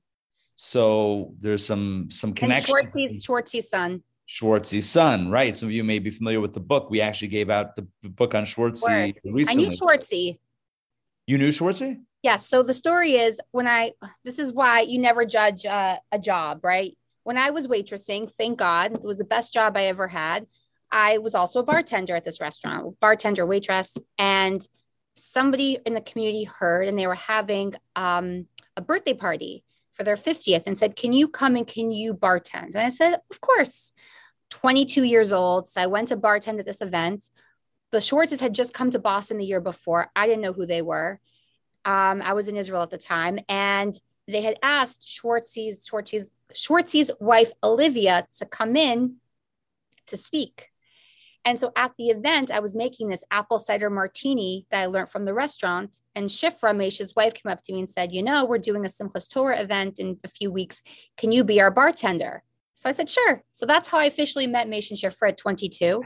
[0.56, 2.76] So there's some some connection.
[2.76, 4.02] And Schwartzy's Schwartzy's son.
[4.28, 5.56] Schwartzy's son, right?
[5.56, 6.90] Some of you may be familiar with the book.
[6.90, 9.46] We actually gave out the book on Schwartzy recently.
[9.48, 10.38] I knew Schwartzy.
[11.26, 12.02] You knew Schwartzy?
[12.22, 12.46] Yes.
[12.46, 13.92] So the story is when I,
[14.24, 16.96] this is why you never judge uh, a job, right?
[17.22, 20.46] When I was waitressing, thank God, it was the best job I ever had.
[20.90, 24.66] I was also a bartender at this restaurant, bartender, waitress, and
[25.16, 28.46] somebody in the community heard and they were having um,
[28.76, 29.62] a birthday party
[29.94, 32.74] for their 50th and said, Can you come and can you bartend?
[32.74, 33.92] And I said, Of course.
[34.50, 35.68] 22 years old.
[35.68, 37.28] So I went to bartend at this event.
[37.90, 40.10] The Schwartzes had just come to Boston the year before.
[40.14, 41.18] I didn't know who they were.
[41.84, 47.10] Um, I was in Israel at the time, and they had asked Schwartzy's, Schwartzy's, Schwartzy's
[47.20, 49.16] wife, Olivia, to come in
[50.06, 50.70] to speak.
[51.44, 55.10] And so at the event, I was making this apple cider martini that I learned
[55.10, 56.00] from the restaurant.
[56.14, 58.88] And Shifra, Mesh's wife, came up to me and said, You know, we're doing a
[58.88, 60.82] Simchas Torah event in a few weeks.
[61.18, 62.42] Can you be our bartender?
[62.74, 63.42] So I said, Sure.
[63.52, 66.02] So that's how I officially met Mesh and Shifra at 22.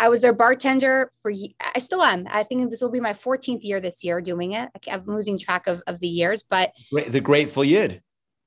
[0.00, 2.26] I was their bartender for, I still am.
[2.30, 4.68] I think this will be my 14th year this year doing it.
[4.88, 8.00] I'm losing track of, of the years, but the Grateful Yid.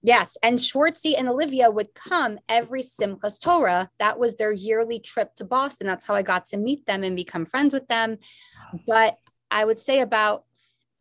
[0.04, 0.36] Yes.
[0.42, 3.90] And Schwartzy and Olivia would come every Simchas Torah.
[4.00, 5.86] That was their yearly trip to Boston.
[5.86, 8.18] That's how I got to meet them and become friends with them.
[8.88, 9.18] But
[9.52, 10.46] I would say about,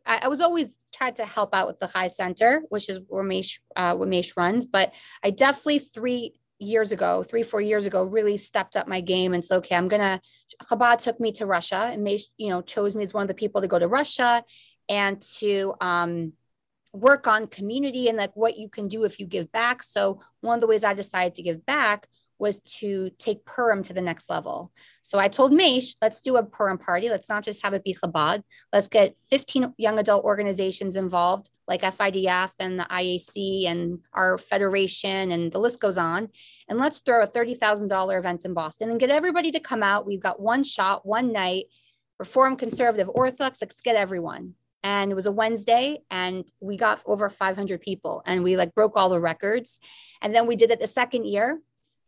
[0.05, 3.23] I, I was always tried to help out with the High Center, which is where
[3.23, 4.67] Mesh, uh, where Mesh runs.
[4.67, 4.93] But
[5.23, 9.43] I definitely three years ago, three, four years ago, really stepped up my game and
[9.43, 10.21] said, okay, I'm going to,
[10.65, 13.33] Chabad took me to Russia and Mesh, you know, chose me as one of the
[13.33, 14.43] people to go to Russia
[14.87, 16.33] and to, um,
[16.93, 19.83] work on community and like what you can do if you give back.
[19.83, 22.07] So one of the ways I decided to give back
[22.41, 24.71] was to take Purim to the next level.
[25.03, 27.07] So I told Mesh, let's do a Purim party.
[27.07, 28.41] Let's not just have it be Chabad.
[28.73, 35.31] Let's get 15 young adult organizations involved, like FIDF and the IAC and our federation,
[35.31, 36.29] and the list goes on.
[36.67, 40.07] And let's throw a $30,000 event in Boston and get everybody to come out.
[40.07, 41.65] We've got one shot, one night,
[42.17, 47.29] Reform, Conservative, Orthodox, let's get everyone and it was a Wednesday and we got over
[47.29, 49.79] 500 people and we like broke all the records.
[50.21, 51.59] And then we did it the second year,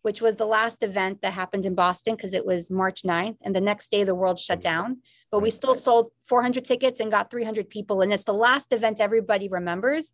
[0.02, 3.56] which was the last event that happened in Boston because it was March 9th and
[3.56, 5.02] the next day the world shut down.
[5.32, 8.02] But we still sold 400 tickets and got 300 people.
[8.02, 10.12] And it's the last event everybody remembers.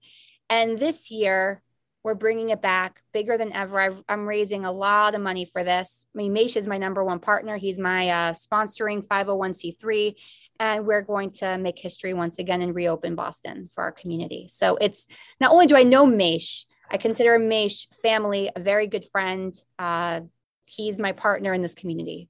[0.50, 1.62] And this year,
[2.04, 3.80] we're bringing it back bigger than ever.
[3.80, 6.06] i am raising a lot of money for this.
[6.16, 7.58] I mean, Mesh is my number one partner.
[7.58, 10.16] He's my uh, sponsoring 501c3
[10.60, 14.48] and we're going to make history once again and reopen Boston for our community.
[14.50, 15.08] So it's
[15.40, 19.54] not only do I know Mesh, I consider Mesh family, a very good friend.
[19.78, 20.22] Uh,
[20.66, 22.30] he's my partner in this community.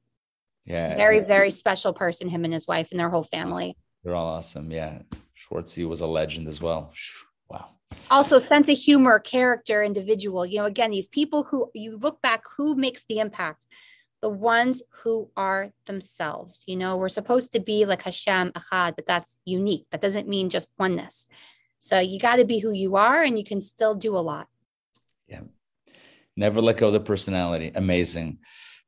[0.66, 0.96] Yeah.
[0.96, 3.76] Very, very special person, him and his wife and their whole family.
[4.04, 4.72] They're all awesome.
[4.72, 5.00] Yeah.
[5.36, 6.94] Schwartzy was a legend as well.
[7.50, 7.70] Wow.
[8.12, 10.46] Also, sense of humor, character, individual.
[10.46, 13.66] You know, again, these people who you look back, who makes the impact?
[14.22, 16.64] The ones who are themselves.
[16.68, 19.86] You know, we're supposed to be like Hashem Achad, but that's unique.
[19.92, 21.28] That doesn't mean just oneness.
[21.80, 24.48] So you got to be who you are and you can still do a lot.
[25.28, 25.42] Yeah.
[26.36, 27.72] Never let go of the personality.
[27.74, 28.40] Amazing.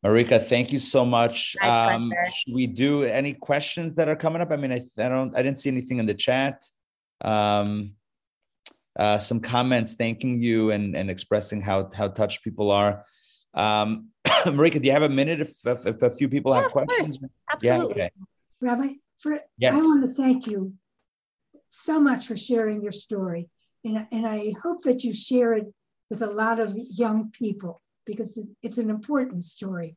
[0.06, 1.56] Marika, thank you so much.
[1.62, 4.52] Um, should we do any questions that are coming up?
[4.52, 6.66] I mean, I, I don't, I didn't see anything in the chat.
[7.24, 7.94] Um,
[8.98, 13.06] uh, some comments thanking you and, and expressing how, how touched people are.
[13.54, 16.72] Um, Marika, do you have a minute if, if, if a few people yeah, have
[16.72, 17.26] questions?
[17.52, 17.96] Absolutely.
[17.98, 18.12] Yeah, okay.
[18.62, 18.88] Rabbi,
[19.22, 19.74] for, yes.
[19.74, 20.74] I want to thank you
[21.70, 23.50] so much for sharing your story.
[23.84, 25.74] And, and I hope that you share it
[26.10, 29.96] with a lot of young people because it's an important story.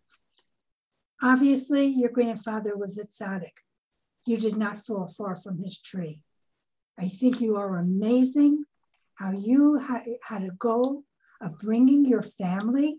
[1.22, 3.58] Obviously, your grandfather was a tzaddik.
[4.26, 6.20] You did not fall far from his tree.
[6.98, 8.64] I think you are amazing
[9.16, 9.78] how you
[10.26, 11.04] had a goal
[11.40, 12.98] of bringing your family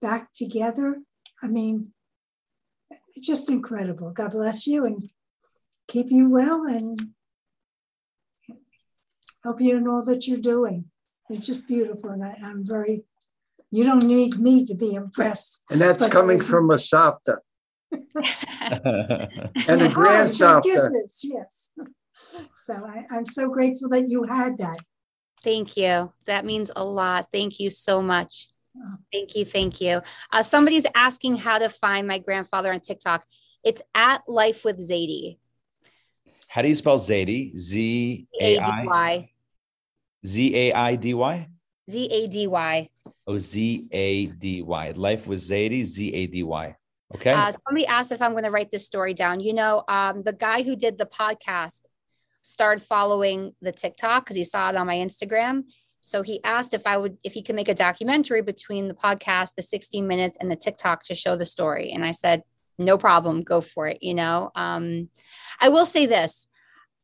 [0.00, 0.98] back together.
[1.42, 1.92] I mean,
[3.20, 4.12] just incredible.
[4.12, 4.98] God bless you and
[5.88, 6.98] keep you well and
[9.42, 10.86] help you in all that you're doing.
[11.30, 12.10] It's just beautiful.
[12.10, 13.04] And I, am very,
[13.70, 15.62] you don't need me to be impressed.
[15.70, 17.38] And that's coming from a Savta.
[17.92, 20.90] and a oh, grand Savta.
[21.22, 21.70] Yes.
[22.54, 24.78] So I, I'm so grateful that you had that.
[25.42, 26.12] Thank you.
[26.26, 27.28] That means a lot.
[27.32, 28.48] Thank you so much.
[29.12, 29.44] Thank you.
[29.44, 30.02] Thank you.
[30.32, 33.24] Uh, somebody's asking how to find my grandfather on TikTok.
[33.64, 35.38] It's at Life with Zady.
[36.48, 37.56] How do you spell Zadie?
[37.56, 39.30] Z A I
[40.24, 41.48] Z A I D Y?
[41.90, 42.90] Z A D Y.
[43.26, 44.92] Oh, Z A D Y.
[44.96, 46.76] Life with Zady, Z A D Y.
[47.14, 47.32] Okay.
[47.32, 49.40] Uh, somebody asked if I'm going to write this story down.
[49.40, 51.82] You know, um, the guy who did the podcast
[52.42, 55.64] started following the TikTok because he saw it on my Instagram.
[56.06, 59.54] So he asked if I would, if he could make a documentary between the podcast,
[59.56, 61.90] the 16 minutes, and the TikTok to show the story.
[61.90, 62.42] And I said,
[62.78, 64.02] no problem, go for it.
[64.02, 65.08] You know, um,
[65.60, 66.46] I will say this: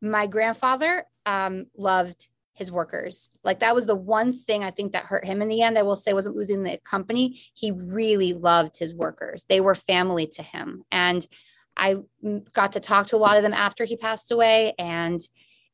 [0.00, 3.28] my grandfather um, loved his workers.
[3.42, 5.78] Like that was the one thing I think that hurt him in the end.
[5.78, 7.40] I will say wasn't losing the company.
[7.54, 9.44] He really loved his workers.
[9.48, 10.84] They were family to him.
[10.92, 11.26] And
[11.76, 11.96] I
[12.52, 15.20] got to talk to a lot of them after he passed away and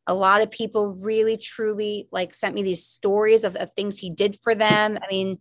[0.08, 4.10] a lot of people really truly like sent me these stories of, of things he
[4.10, 4.98] did for them.
[5.00, 5.38] I mean,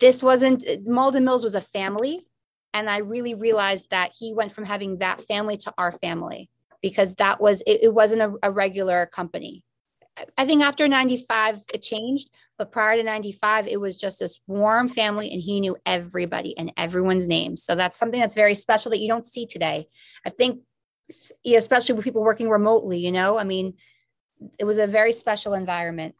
[0.00, 2.20] this wasn't Malden Mills was a family
[2.74, 6.50] and I really realized that he went from having that family to our family
[6.82, 9.62] because that was it, it wasn't a, a regular company
[10.36, 14.88] I think after 95, it changed, but prior to 95, it was just this warm
[14.88, 18.98] family and he knew everybody and everyone's name So that's something that's very special that
[18.98, 19.86] you don't see today.
[20.26, 20.60] I think,
[21.44, 23.74] especially with people working remotely, you know, I mean,
[24.58, 26.14] it was a very special environment.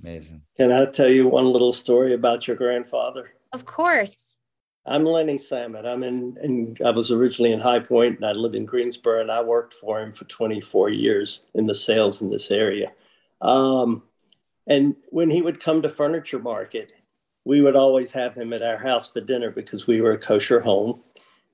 [0.00, 0.42] Amazing.
[0.56, 3.30] Can I tell you one little story about your grandfather?
[3.52, 4.36] Of course.
[4.84, 5.84] I'm Lenny Samet.
[5.84, 9.32] I'm in, in, I was originally in High Point and I live in Greensboro and
[9.32, 12.92] I worked for him for 24 years in the sales in this area.
[13.40, 14.04] Um,
[14.68, 16.92] and when he would come to Furniture Market,
[17.44, 20.60] we would always have him at our house for dinner because we were a kosher
[20.60, 21.00] home.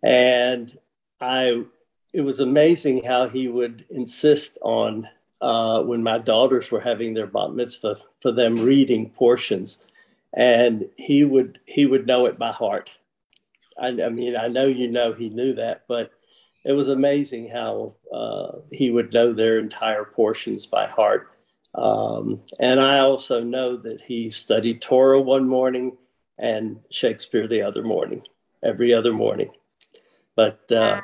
[0.03, 0.77] And
[1.21, 1.65] I,
[2.13, 5.09] it was amazing how he would insist on
[5.41, 9.81] uh, when my daughters were having their bat mitzvah for them reading portions,
[10.35, 12.91] and he would he would know it by heart
[13.79, 16.13] I, I, mean, I know you know he knew that, but
[16.65, 21.29] it was amazing how uh, he would know their entire portions by heart.
[21.75, 25.97] Um, and I also know that he studied Torah one morning
[26.39, 28.23] and Shakespeare the other morning,
[28.63, 29.51] every other morning.
[30.37, 31.01] But uh,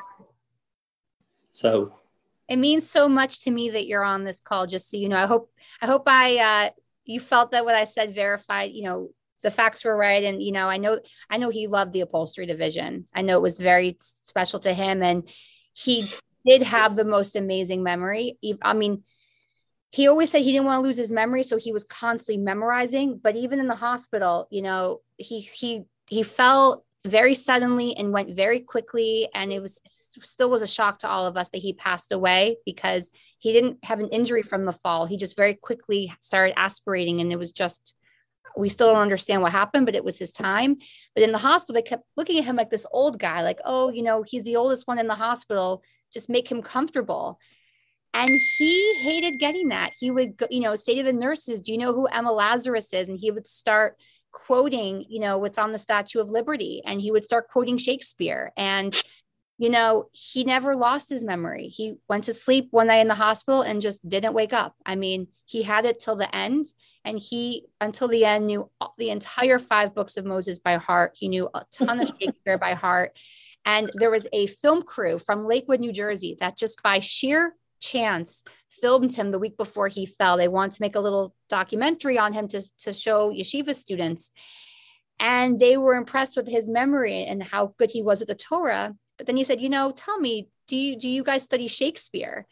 [1.59, 1.93] so
[2.48, 4.66] it means so much to me that you're on this call.
[4.66, 5.51] Just so you know, I hope
[5.82, 6.70] I hope I uh,
[7.05, 8.70] you felt that what I said verified.
[8.72, 9.10] You know,
[9.43, 10.98] the facts were right and you know i know
[11.30, 15.02] i know he loved the upholstery division i know it was very special to him
[15.02, 15.28] and
[15.72, 16.09] he
[16.47, 19.02] did have the most amazing memory i mean
[19.90, 23.18] he always said he didn't want to lose his memory so he was constantly memorizing
[23.22, 28.35] but even in the hospital you know he he he fell very suddenly and went
[28.35, 31.72] very quickly and it was still was a shock to all of us that he
[31.72, 36.12] passed away because he didn't have an injury from the fall he just very quickly
[36.20, 37.94] started aspirating and it was just
[38.59, 40.76] we still don't understand what happened, but it was his time.
[41.14, 43.90] But in the hospital, they kept looking at him like this old guy, like, oh,
[43.90, 45.82] you know, he's the oldest one in the hospital.
[46.12, 47.39] Just make him comfortable.
[48.14, 49.93] And he hated getting that.
[49.98, 52.93] He would, go, you know, say to the nurses, Do you know who Emma Lazarus
[52.93, 53.09] is?
[53.09, 53.97] And he would start
[54.47, 56.82] quoting, you know, what's on the Statue of Liberty.
[56.85, 58.52] And he would start quoting Shakespeare.
[58.56, 58.94] And,
[59.59, 61.69] you know, he never lost his memory.
[61.69, 64.74] He went to sleep one night in the hospital and just didn't wake up.
[64.85, 66.66] I mean, he had it till the end
[67.05, 71.28] and he until the end knew the entire five books of moses by heart he
[71.28, 73.19] knew a ton of shakespeare by heart
[73.65, 78.42] and there was a film crew from lakewood new jersey that just by sheer chance
[78.68, 82.32] filmed him the week before he fell they wanted to make a little documentary on
[82.32, 84.30] him to, to show yeshiva students
[85.20, 88.94] and they were impressed with his memory and how good he was at the torah
[89.16, 92.46] but then he said you know tell me do you do you guys study shakespeare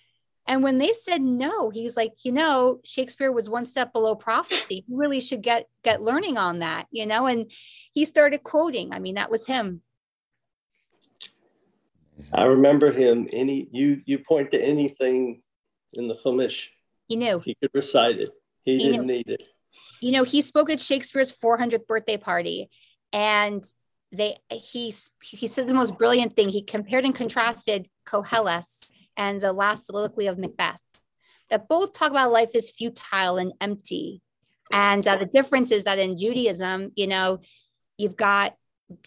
[0.48, 4.84] and when they said no, he's like, you know, Shakespeare was one step below prophecy.
[4.86, 7.26] You really should get get learning on that, you know.
[7.26, 7.50] And
[7.92, 8.92] he started quoting.
[8.92, 9.82] I mean, that was him.
[12.32, 13.28] I remember him.
[13.32, 15.42] Any you you point to anything
[15.92, 16.68] in the Chumash,
[17.08, 18.30] he knew he could recite it.
[18.62, 19.14] He, he didn't knew.
[19.14, 19.42] need it.
[20.00, 22.70] You know, he spoke at Shakespeare's 400th birthday party,
[23.12, 23.64] and
[24.12, 26.48] they he he said the most brilliant thing.
[26.48, 30.80] He compared and contrasted Koheles and the last soliloquy of Macbeth,
[31.50, 34.20] that both talk about life is futile and empty.
[34.72, 37.40] And uh, the difference is that in Judaism, you know,
[37.96, 38.54] you've got,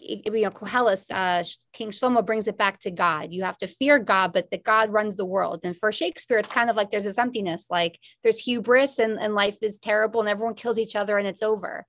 [0.01, 1.43] you know, Koheles, uh,
[1.73, 3.31] King Shlomo brings it back to God.
[3.31, 5.61] You have to fear God, but that God runs the world.
[5.63, 9.35] And for Shakespeare, it's kind of like there's this emptiness, like there's hubris and, and
[9.35, 11.85] life is terrible and everyone kills each other and it's over.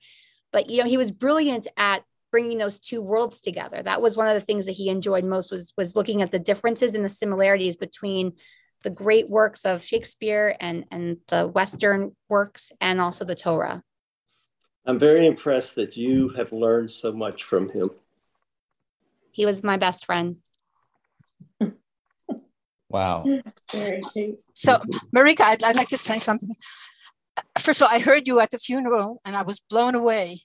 [0.53, 4.29] But, you know, he was brilliant at bringing those two worlds together that was one
[4.29, 7.09] of the things that he enjoyed most was was looking at the differences and the
[7.09, 8.33] similarities between
[8.83, 13.83] the great works of shakespeare and and the western works and also the torah
[14.91, 17.85] i'm very impressed that you have learned so much from him
[19.31, 20.37] he was my best friend
[22.89, 23.25] wow
[24.55, 24.79] so
[25.15, 26.55] marika I'd, I'd like to say something
[27.59, 30.39] first of all i heard you at the funeral and i was blown away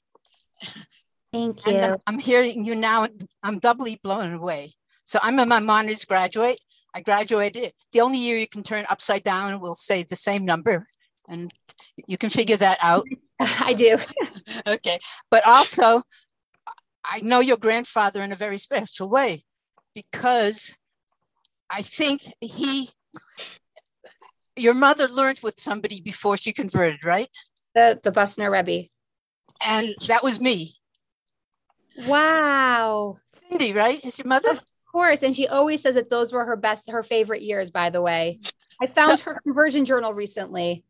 [1.35, 1.73] Thank you.
[1.73, 3.07] And I'm hearing you now.
[3.43, 4.71] I'm doubly blown away.
[5.03, 6.61] So I'm a Maimonides graduate.
[6.93, 7.73] I graduated.
[7.91, 10.87] The only year you can turn upside down will say the same number,
[11.27, 11.51] and
[12.07, 13.05] you can figure that out.
[13.39, 13.97] I do.
[14.67, 14.99] okay,
[15.29, 16.03] but also,
[17.03, 19.41] I know your grandfather in a very special way
[19.93, 20.77] because
[21.69, 22.89] I think he,
[24.55, 27.29] your mother learned with somebody before she converted, right?
[27.73, 28.89] The the Busner Rebbe.
[29.65, 30.71] And that was me.
[32.07, 33.17] Wow.
[33.49, 34.03] Cindy, right?
[34.03, 34.51] Is your mother?
[34.51, 35.23] Of course.
[35.23, 38.37] And she always says that those were her best, her favorite years, by the way.
[38.81, 40.83] I found so, her conversion journal recently.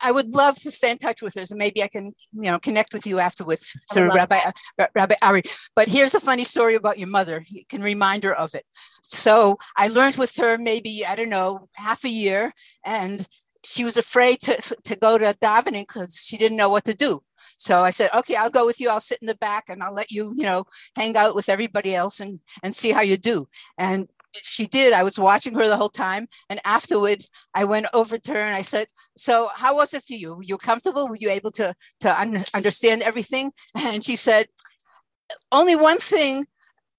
[0.00, 2.58] I would love to stay in touch with her, so maybe I can, you know,
[2.58, 4.38] connect with you afterwards through Rabbi
[4.78, 5.42] uh, Rabbi Ari.
[5.74, 7.44] But here's a funny story about your mother.
[7.48, 8.64] You can remind her of it.
[9.02, 12.52] So I learned with her maybe I don't know half a year,
[12.84, 13.26] and
[13.64, 17.22] she was afraid to to go to davening because she didn't know what to do.
[17.56, 18.88] So I said, okay, I'll go with you.
[18.88, 20.64] I'll sit in the back and I'll let you, you know,
[20.96, 23.48] hang out with everybody else and and see how you do.
[23.78, 24.08] And
[24.42, 24.92] she did.
[24.92, 26.26] I was watching her the whole time.
[26.48, 30.14] And afterward, I went over to her and I said, "So, how was it for
[30.14, 30.34] you?
[30.34, 31.08] Were you comfortable?
[31.08, 34.46] Were you able to to un- understand everything?" And she said,
[35.50, 36.46] "Only one thing.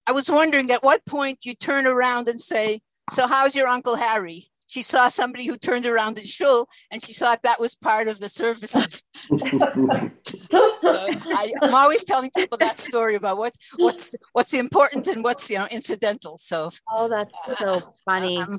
[0.06, 2.80] I was wondering at what point you turn around and say,
[3.10, 7.12] "So, how's your uncle Harry?" She saw somebody who turned around in shul and she
[7.12, 9.04] thought that was part of the services.
[9.14, 9.38] so
[10.82, 15.58] I, am always telling people that story about what what's what's important and what's you
[15.58, 16.38] know incidental.
[16.38, 18.38] So oh, that's uh, so funny.
[18.38, 18.56] I'm,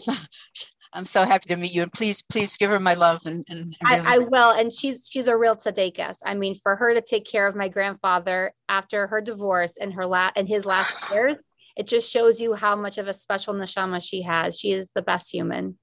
[0.96, 3.26] I'm so happy to meet you, and please, please give her my love.
[3.26, 4.52] And, and really- I, I, will.
[4.52, 6.20] And she's she's a real tzaddikas.
[6.26, 10.06] I mean, for her to take care of my grandfather after her divorce and her
[10.06, 11.36] last and his last years,
[11.76, 14.58] it just shows you how much of a special neshama she has.
[14.58, 15.78] She is the best human.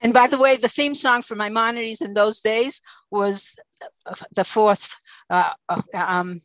[0.00, 3.56] And by the way, the theme song for Maimonides in those days was
[4.34, 4.94] the fourth,
[5.30, 6.36] uh, uh, um,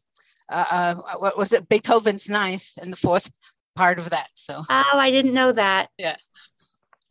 [0.49, 3.30] uh, uh, what was it, Beethoven's Ninth, and the fourth
[3.76, 4.30] part of that.
[4.36, 4.61] So.
[4.69, 5.90] Oh, I didn't know that.
[5.98, 6.15] Yeah.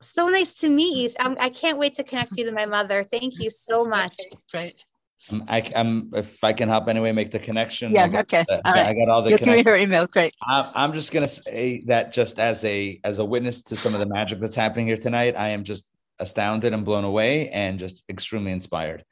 [0.03, 1.11] So nice to meet you.
[1.21, 3.07] I'm, I can not wait to connect you to my mother.
[3.11, 4.15] Thank you so much.
[4.19, 4.85] Okay, great.
[5.31, 7.93] Um, I, am if I can help anyway, make the connection.
[7.93, 8.07] Yeah.
[8.07, 8.43] Okay.
[8.49, 8.91] The, all right.
[8.91, 9.31] I got all the.
[9.31, 10.07] You'll give me her email.
[10.07, 10.33] Great.
[10.43, 14.01] I'm, I'm just gonna say that just as a as a witness to some of
[14.01, 15.90] the magic that's happening here tonight, I am just
[16.21, 19.05] astounded and blown away and just extremely inspired.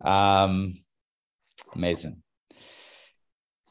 [0.00, 0.74] Um,
[1.74, 2.22] amazing.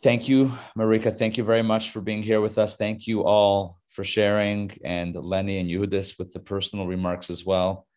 [0.03, 1.15] Thank you, Marika.
[1.17, 2.75] Thank you very much for being here with us.
[2.75, 7.87] Thank you all for sharing and Lenny and Yehudis with the personal remarks as well.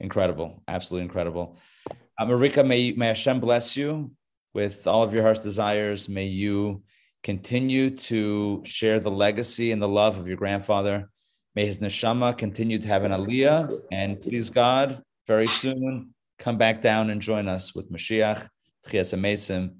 [0.00, 1.56] Incredible, absolutely incredible.
[1.90, 4.12] Uh, Marika, may, may Hashem bless you
[4.54, 6.08] with all of your heart's desires.
[6.08, 6.82] May you
[7.22, 11.10] continue to share the legacy and the love of your grandfather
[11.54, 16.82] May his neshama continue to have an aliyah, and please God, very soon come back
[16.82, 18.48] down and join us with Mashiach,
[18.86, 19.74] Tchias Amesim,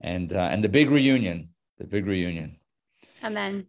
[0.00, 1.48] and uh, and the big reunion,
[1.78, 2.56] the big reunion.
[3.22, 3.66] Amen.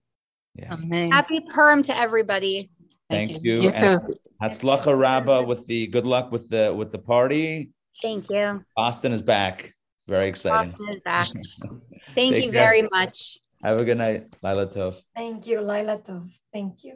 [0.55, 0.73] Yeah.
[0.73, 1.11] Amen.
[1.11, 2.69] Happy Purim to everybody.
[3.09, 3.53] Thank, Thank you.
[3.53, 3.97] You, you too.
[4.41, 7.71] Hatzlacha Rabba with the good luck with the with the party.
[8.01, 8.63] Thank you.
[8.75, 9.73] Boston is back.
[10.07, 10.71] Very exciting.
[10.71, 11.27] Boston is back.
[12.15, 12.51] Thank you care.
[12.51, 13.39] very much.
[13.63, 15.01] Have a good night, Lila Tov.
[15.15, 16.29] Thank you, Lila Tov.
[16.53, 16.95] Thank you.